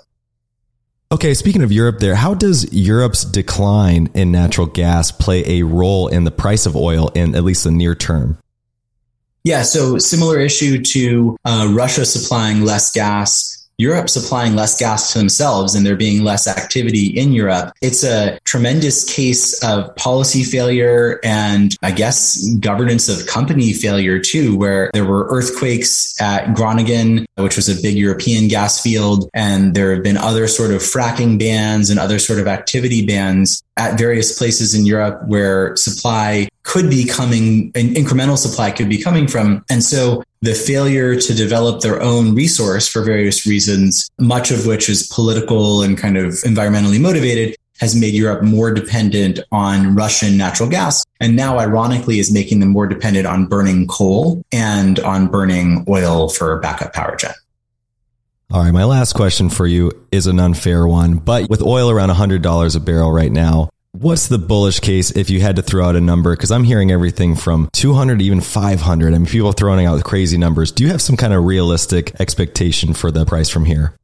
[1.13, 6.09] Okay, speaking of Europe there, how does Europe's decline in natural gas play a role
[6.09, 8.39] in the price of oil in at least the near term?
[9.45, 15.19] Yeah, so similar issue to uh, Russia supplying less gas Europe supplying less gas to
[15.19, 17.75] themselves and there being less activity in Europe.
[17.83, 24.57] It's a tremendous case of policy failure and I guess governance of company failure too,
[24.57, 29.29] where there were earthquakes at Groningen, which was a big European gas field.
[29.35, 33.63] And there have been other sort of fracking bans and other sort of activity bans
[33.77, 39.03] at various places in Europe where supply could be coming, an incremental supply could be
[39.03, 39.65] coming from.
[39.69, 44.89] And so the failure to develop their own resource for various reasons, much of which
[44.89, 50.69] is political and kind of environmentally motivated, has made Europe more dependent on Russian natural
[50.69, 51.05] gas.
[51.21, 56.29] And now, ironically, is making them more dependent on burning coal and on burning oil
[56.29, 57.33] for backup power gen.
[58.53, 62.11] All right, my last question for you is an unfair one, but with oil around
[62.11, 65.97] $100 a barrel right now, What's the bullish case if you had to throw out
[65.97, 66.35] a number?
[66.35, 69.13] Because I'm hearing everything from 200 to even 500.
[69.13, 70.73] I mean, people throwing out crazy numbers.
[70.73, 73.95] Do you have some kind of realistic expectation for the price from here?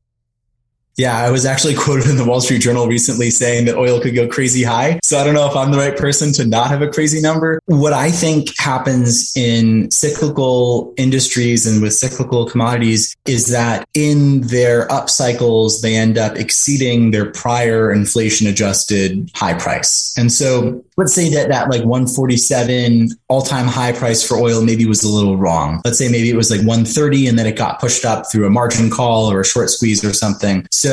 [0.98, 4.14] Yeah, I was actually quoted in the Wall Street Journal recently saying that oil could
[4.14, 4.98] go crazy high.
[5.04, 7.60] So I don't know if I'm the right person to not have a crazy number.
[7.66, 14.90] What I think happens in cyclical industries and with cyclical commodities is that in their
[14.92, 20.14] up cycles, they end up exceeding their prior inflation adjusted high price.
[20.18, 24.84] And so let's say that that like 147 all time high price for oil maybe
[24.84, 25.80] was a little wrong.
[25.84, 28.50] Let's say maybe it was like 130 and then it got pushed up through a
[28.50, 30.66] margin call or a short squeeze or something.
[30.72, 30.87] So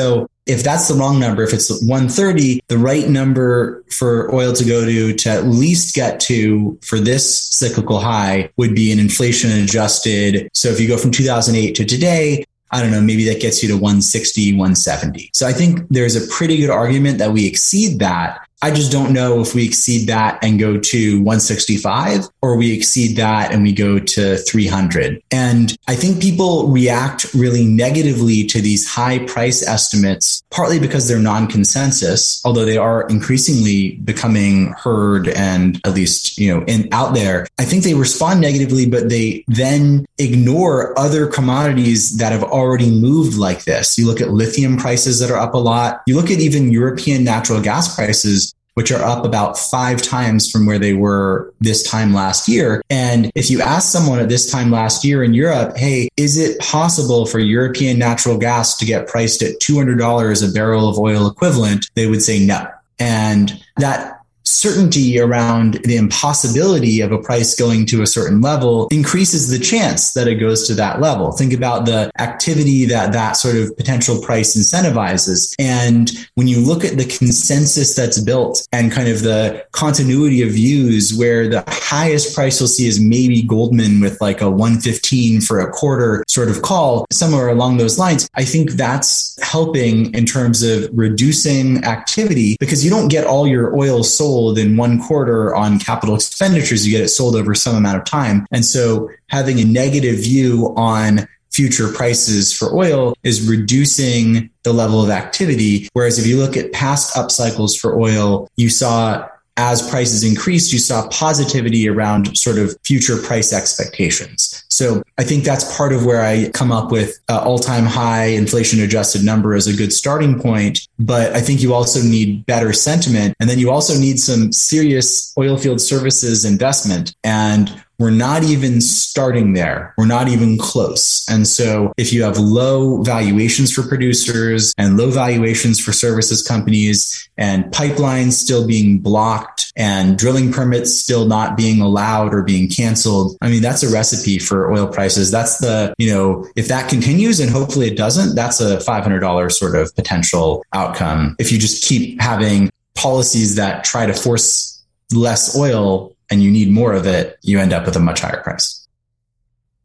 [0.46, 4.84] if that's the wrong number, if it's 130, the right number for oil to go
[4.84, 10.48] to to at least get to for this cyclical high would be an inflation adjusted.
[10.52, 13.68] So if you go from 2008 to today, I don't know, maybe that gets you
[13.70, 15.30] to 160, 170.
[15.32, 19.12] So I think there's a pretty good argument that we exceed that I just don't
[19.12, 23.72] know if we exceed that and go to 165 or we exceed that and we
[23.72, 25.22] go to 300.
[25.30, 31.18] And I think people react really negatively to these high price estimates, partly because they're
[31.18, 37.14] non consensus, although they are increasingly becoming heard and at least, you know, in, out
[37.14, 37.46] there.
[37.58, 43.36] I think they respond negatively, but they then ignore other commodities that have already moved
[43.36, 43.98] like this.
[43.98, 46.02] You look at lithium prices that are up a lot.
[46.06, 48.46] You look at even European natural gas prices
[48.76, 52.82] which are up about five times from where they were this time last year.
[52.90, 56.58] And if you ask someone at this time last year in Europe, hey, is it
[56.60, 61.90] possible for European natural gas to get priced at $200 a barrel of oil equivalent?
[61.94, 62.68] They would say no.
[62.98, 64.15] And that
[64.46, 70.12] certainty around the impossibility of a price going to a certain level increases the chance
[70.12, 71.32] that it goes to that level.
[71.32, 75.54] Think about the activity that that sort of potential price incentivizes.
[75.58, 80.50] And when you look at the consensus that's built and kind of the continuity of
[80.50, 85.60] views where the highest price you'll see is maybe Goldman with like a 115 for
[85.60, 90.62] a quarter sort of call, somewhere along those lines, I think that's helping in terms
[90.62, 95.54] of reducing activity because you don't get all your oil sold sold in one quarter
[95.54, 98.46] on capital expenditures, you get it sold over some amount of time.
[98.52, 105.02] And so having a negative view on future prices for oil is reducing the level
[105.02, 105.88] of activity.
[105.94, 109.26] Whereas if you look at past up cycles for oil, you saw
[109.56, 114.64] as prices increased, you saw positivity around sort of future price expectations.
[114.68, 118.26] So I think that's part of where I come up with uh, all time high
[118.26, 120.86] inflation adjusted number as a good starting point.
[120.98, 123.34] But I think you also need better sentiment.
[123.40, 127.14] And then you also need some serious oil field services investment.
[127.24, 129.94] And we're not even starting there.
[129.96, 131.26] We're not even close.
[131.28, 137.28] And so if you have low valuations for producers and low valuations for services companies
[137.36, 143.36] and pipelines still being blocked and drilling permits still not being allowed or being canceled,
[143.40, 145.30] I mean, that's a recipe for oil prices.
[145.30, 149.74] That's the, you know, if that continues and hopefully it doesn't, that's a $500 sort
[149.74, 151.36] of potential outcome.
[151.38, 156.70] If you just keep having policies that try to force less oil and you need
[156.70, 158.86] more of it, you end up with a much higher price.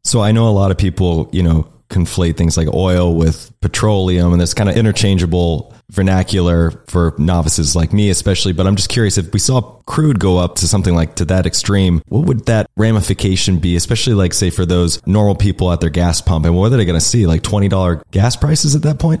[0.04, 4.32] So I know a lot of people, you know, conflate things like oil with petroleum
[4.32, 9.18] and this kind of interchangeable vernacular for novices like me especially but i'm just curious
[9.18, 12.66] if we saw crude go up to something like to that extreme what would that
[12.76, 16.72] ramification be especially like say for those normal people at their gas pump and what
[16.72, 19.20] are they going to see like $20 gas prices at that point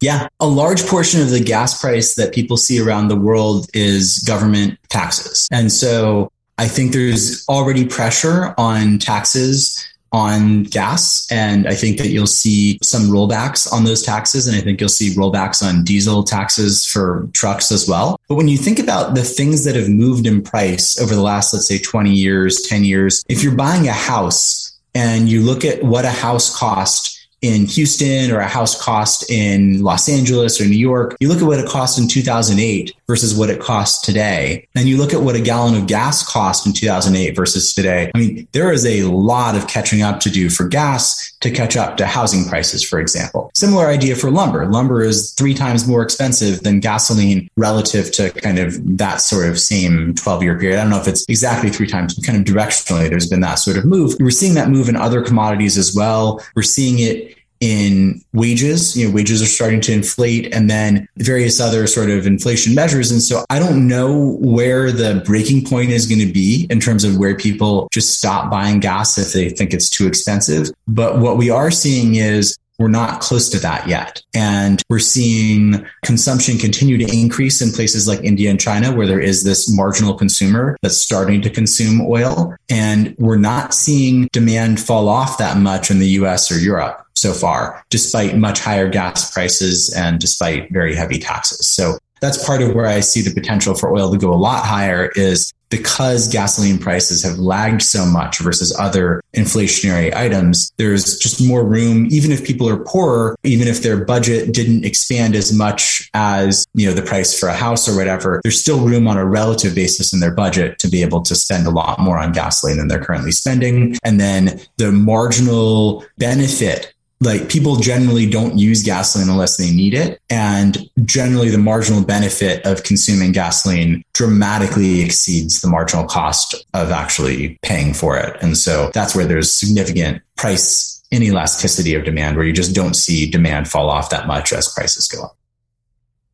[0.00, 4.20] yeah, a large portion of the gas price that people see around the world is
[4.20, 5.46] government taxes.
[5.52, 11.26] And so I think there's already pressure on taxes on gas.
[11.30, 14.46] And I think that you'll see some rollbacks on those taxes.
[14.46, 18.18] And I think you'll see rollbacks on diesel taxes for trucks as well.
[18.28, 21.54] But when you think about the things that have moved in price over the last,
[21.54, 25.84] let's say 20 years, 10 years, if you're buying a house and you look at
[25.84, 30.78] what a house cost in Houston or a house cost in Los Angeles or New
[30.78, 34.68] York, you look at what it cost in 2008 versus what it costs today.
[34.74, 38.10] And you look at what a gallon of gas cost in 2008 versus today.
[38.14, 41.76] I mean, there is a lot of catching up to do for gas to catch
[41.76, 43.50] up to housing prices, for example.
[43.54, 44.66] Similar idea for lumber.
[44.66, 49.58] Lumber is three times more expensive than gasoline relative to kind of that sort of
[49.58, 50.78] same 12 year period.
[50.78, 53.54] I don't know if it's exactly three times, but kind of directionally, there's been that
[53.54, 54.16] sort of move.
[54.20, 56.44] We're seeing that move in other commodities as well.
[56.54, 57.29] We're seeing it
[57.60, 58.96] in wages.
[58.96, 63.10] You know, wages are starting to inflate and then various other sort of inflation measures.
[63.10, 67.04] And so I don't know where the breaking point is going to be in terms
[67.04, 70.70] of where people just stop buying gas if they think it's too expensive.
[70.88, 74.22] But what we are seeing is we're not close to that yet.
[74.34, 79.20] And we're seeing consumption continue to increase in places like India and China, where there
[79.20, 82.56] is this marginal consumer that's starting to consume oil.
[82.70, 87.32] And we're not seeing demand fall off that much in the US or Europe so
[87.32, 91.66] far, despite much higher gas prices and despite very heavy taxes.
[91.66, 94.64] So that's part of where I see the potential for oil to go a lot
[94.64, 101.46] higher is because gasoline prices have lagged so much versus other inflationary items, there's just
[101.46, 106.10] more room, even if people are poorer, even if their budget didn't expand as much
[106.12, 109.24] as, you know, the price for a house or whatever, there's still room on a
[109.24, 112.76] relative basis in their budget to be able to spend a lot more on gasoline
[112.76, 113.96] than they're currently spending.
[114.02, 120.20] And then the marginal benefit like people generally don't use gasoline unless they need it.
[120.30, 127.58] And generally the marginal benefit of consuming gasoline dramatically exceeds the marginal cost of actually
[127.62, 128.36] paying for it.
[128.42, 133.30] And so that's where there's significant price inelasticity of demand where you just don't see
[133.30, 135.36] demand fall off that much as prices go up.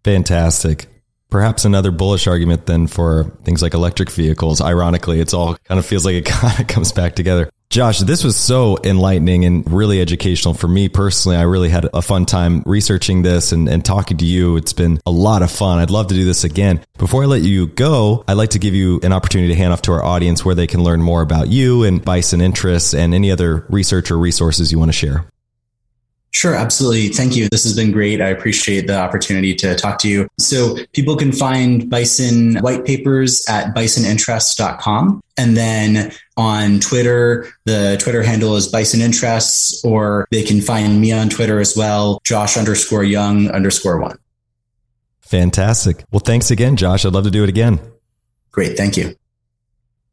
[0.05, 0.87] Fantastic.
[1.31, 4.61] Perhaps another bullish argument then for things like electric vehicles.
[4.61, 7.51] Ironically, it's all kind of feels like it kind of comes back together.
[7.69, 11.37] Josh, this was so enlightening and really educational for me personally.
[11.37, 14.57] I really had a fun time researching this and, and, talking to you.
[14.57, 15.81] It's been a lot of fun.
[15.81, 16.81] I'd love to do this again.
[16.97, 19.83] Before I let you go, I'd like to give you an opportunity to hand off
[19.83, 23.33] to our audience where they can learn more about you and Bison interests and any
[23.33, 25.27] other research or resources you want to share.
[26.37, 27.09] Sure, absolutely.
[27.09, 27.49] Thank you.
[27.49, 28.21] This has been great.
[28.21, 30.29] I appreciate the opportunity to talk to you.
[30.39, 35.23] So people can find Bison white papers at bisoninterests.com.
[35.39, 41.11] And then on Twitter, the Twitter handle is Bison Interests, or they can find me
[41.11, 44.19] on Twitter as well, Josh underscore Young underscore one.
[45.23, 46.05] Fantastic.
[46.13, 47.07] Well, thanks again, Josh.
[47.07, 47.81] I'd love to do it again.
[48.53, 48.77] Great.
[48.77, 49.17] Thank you.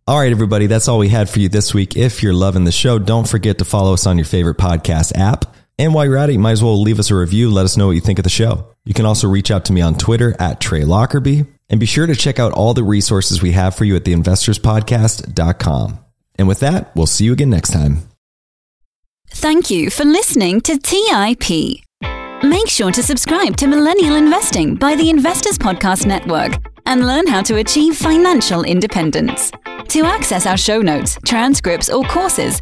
[0.07, 0.67] All right, everybody.
[0.67, 1.97] That's all we had for you this week.
[1.97, 5.53] If you're loving the show, don't forget to follow us on your favorite podcast app.
[5.79, 7.49] And while you're at it, you might as well leave us a review.
[7.49, 8.67] Let us know what you think of the show.
[8.85, 11.45] You can also reach out to me on Twitter at Trey Lockerbie.
[11.69, 15.99] And be sure to check out all the resources we have for you at theinvestorspodcast.com.
[16.35, 17.99] And with that, we'll see you again next time.
[19.29, 21.81] Thank you for listening to TIP.
[22.43, 27.41] Make sure to subscribe to Millennial Investing by the Investors Podcast Network and learn how
[27.43, 29.51] to achieve financial independence.
[29.87, 32.61] To access our show notes, transcripts, or courses,